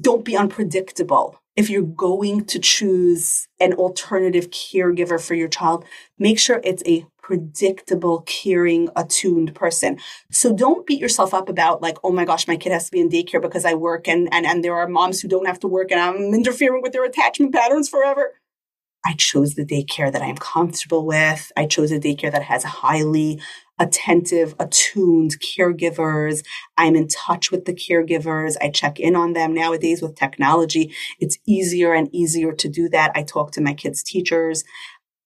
[0.00, 1.38] Don't be unpredictable.
[1.56, 5.84] If you're going to choose an alternative caregiver for your child,
[6.18, 9.98] make sure it's a predictable, caring, attuned person.
[10.30, 13.00] So don't beat yourself up about like, oh my gosh, my kid has to be
[13.00, 15.68] in daycare because I work and and and there are moms who don't have to
[15.68, 18.32] work and I'm interfering with their attachment patterns forever.
[19.06, 21.52] I chose the daycare that I'm comfortable with.
[21.56, 23.40] I chose a daycare that has highly
[23.78, 26.44] attentive, attuned caregivers.
[26.78, 28.56] I'm in touch with the caregivers.
[28.60, 30.94] I check in on them nowadays with technology.
[31.20, 33.12] It's easier and easier to do that.
[33.14, 34.64] I talk to my kids' teachers.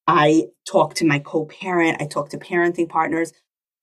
[0.06, 2.00] I talk to my co-parent.
[2.00, 3.32] I talk to parenting partners.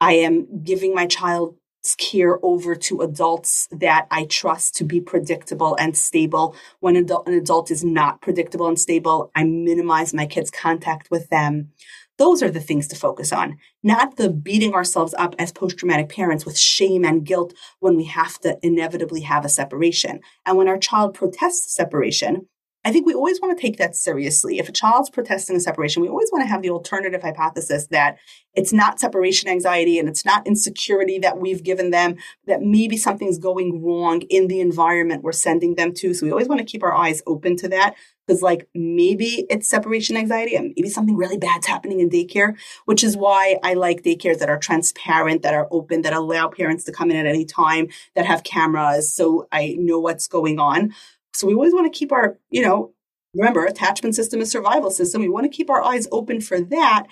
[0.02, 1.56] I am giving my child
[1.94, 6.56] care over to adults that I trust to be predictable and stable.
[6.80, 11.74] When an adult is not predictable and stable, I minimize my kids' contact with them.
[12.18, 16.08] Those are the things to focus on, not the beating ourselves up as post traumatic
[16.08, 20.22] parents with shame and guilt when we have to inevitably have a separation.
[20.46, 22.48] And when our child protests separation,
[22.86, 24.60] I think we always want to take that seriously.
[24.60, 28.18] If a child's protesting a separation, we always want to have the alternative hypothesis that
[28.54, 32.16] it's not separation anxiety and it's not insecurity that we've given them,
[32.46, 36.14] that maybe something's going wrong in the environment we're sending them to.
[36.14, 39.68] So we always want to keep our eyes open to that because like maybe it's
[39.68, 42.56] separation anxiety and maybe something really bad's happening in daycare,
[42.86, 46.84] which is why I like daycares that are transparent, that are open, that allow parents
[46.86, 50.94] to come in at any time, that have cameras so I know what's going on.
[51.36, 52.94] So we always want to keep our, you know,
[53.34, 55.22] remember, attachment system is survival system.
[55.22, 57.08] We want to keep our eyes open for that.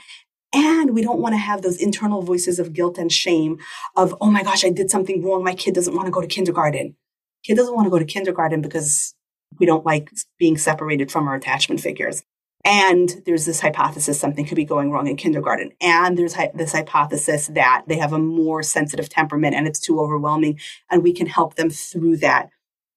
[0.53, 3.57] And we don't want to have those internal voices of guilt and shame
[3.95, 5.43] of, oh my gosh, I did something wrong.
[5.43, 6.95] My kid doesn't want to go to kindergarten.
[7.43, 9.15] Kid doesn't want to go to kindergarten because
[9.59, 12.23] we don't like being separated from our attachment figures.
[12.65, 15.71] And there's this hypothesis something could be going wrong in kindergarten.
[15.81, 19.99] And there's hi- this hypothesis that they have a more sensitive temperament and it's too
[19.99, 22.49] overwhelming and we can help them through that.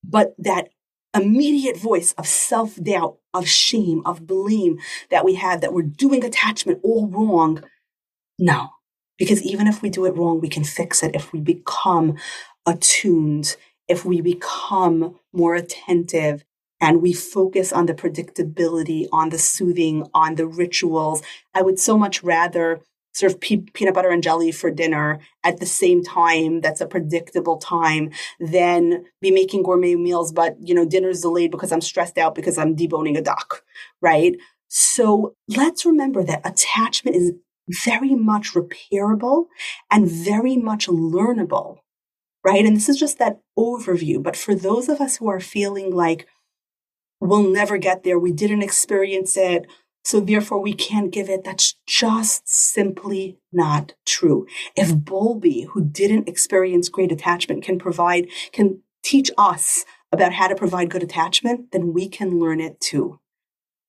[0.05, 0.69] But that
[1.17, 4.79] immediate voice of self doubt, of shame, of blame
[5.11, 7.63] that we have that we're doing attachment all wrong.
[8.39, 8.71] No,
[9.19, 12.17] because even if we do it wrong, we can fix it if we become
[12.67, 13.57] attuned,
[13.89, 16.45] if we become more attentive,
[16.81, 21.23] and we focus on the predictability, on the soothing, on the rituals.
[21.55, 22.81] I would so much rather
[23.17, 27.57] serve pe- peanut butter and jelly for dinner at the same time that's a predictable
[27.59, 28.11] time
[28.41, 32.59] than be making gourmet meals but you know dinner's delayed because i'm stressed out because
[32.59, 33.63] i'm deboning a duck
[34.01, 34.37] right?
[34.69, 37.33] So let's remember that attachment is
[37.85, 39.47] very much repairable
[39.91, 41.79] and very much learnable
[42.45, 42.65] right?
[42.65, 46.27] And this is just that overview but for those of us who are feeling like
[47.21, 49.67] we'll never get there we didn't experience it
[50.07, 51.43] so therefore we can't give it.
[51.43, 54.47] That's just simply not true.
[54.77, 60.55] If Bowlby, who didn't experience great attachment, can provide, can teach us about how to
[60.55, 63.19] provide good attachment, then we can learn it too.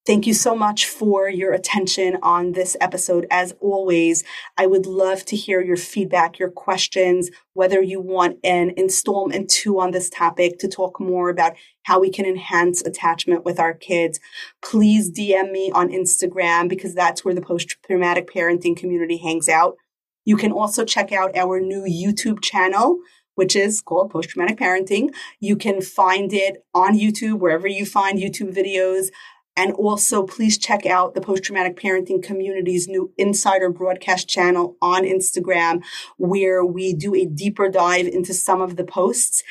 [0.07, 3.27] Thank you so much for your attention on this episode.
[3.29, 4.23] As always,
[4.57, 9.81] I would love to hear your feedback, your questions, whether you want an installment two
[9.81, 14.21] on this topic to talk more about how we can enhance attachment with our kids.
[14.61, 19.75] Please DM me on Instagram because that's where the post traumatic parenting community hangs out.
[20.23, 22.99] You can also check out our new YouTube channel
[23.35, 25.13] which is called Post Traumatic Parenting.
[25.39, 29.09] You can find it on YouTube, wherever you find YouTube videos.
[29.57, 35.03] And also, please check out the Post Traumatic Parenting Community's new Insider Broadcast channel on
[35.03, 35.83] Instagram,
[36.17, 39.43] where we do a deeper dive into some of the posts.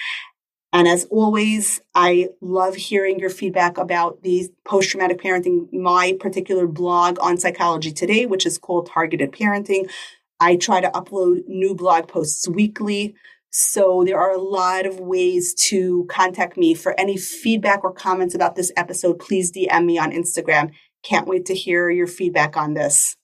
[0.73, 6.69] And as always, I love hearing your feedback about the post traumatic parenting, my particular
[6.69, 9.91] blog on Psychology Today, which is called Targeted Parenting.
[10.39, 13.16] I try to upload new blog posts weekly.
[13.59, 18.35] So there are a lot of ways to contact me for any feedback or comments
[18.35, 19.19] about this episode.
[19.19, 20.73] Please DM me on Instagram.
[21.03, 23.16] Can't wait to hear your feedback on this.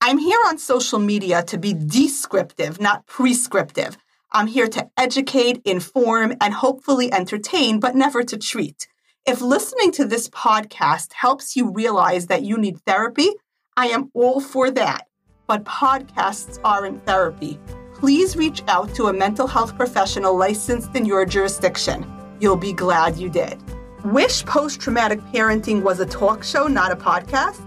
[0.00, 3.96] I'm here on social media to be descriptive, not prescriptive.
[4.32, 8.88] I'm here to educate, inform, and hopefully entertain, but never to treat.
[9.24, 13.30] If listening to this podcast helps you realize that you need therapy,
[13.76, 15.06] I am all for that.
[15.46, 17.60] But podcasts aren't therapy
[17.94, 22.10] please reach out to a mental health professional licensed in your jurisdiction.
[22.40, 23.58] You'll be glad you did.
[24.04, 27.62] Wish Post Traumatic Parenting was a talk show, not a podcast?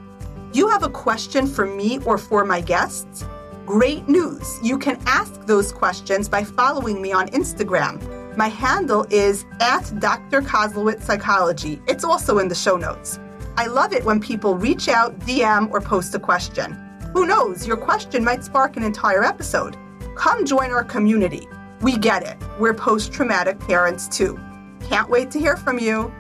[0.53, 3.25] You have a question for me or for my guests?
[3.65, 4.59] Great news!
[4.61, 8.37] You can ask those questions by following me on Instagram.
[8.37, 10.41] My handle is at Dr.
[10.41, 11.81] Kozlowitz Psychology.
[11.87, 13.19] It's also in the show notes.
[13.57, 16.77] I love it when people reach out, DM, or post a question.
[17.13, 19.75] Who knows, your question might spark an entire episode.
[20.18, 21.48] Come join our community.
[21.81, 22.38] We get it.
[22.57, 24.39] We're post traumatic parents too.
[24.89, 26.11] Can't wait to hear from you.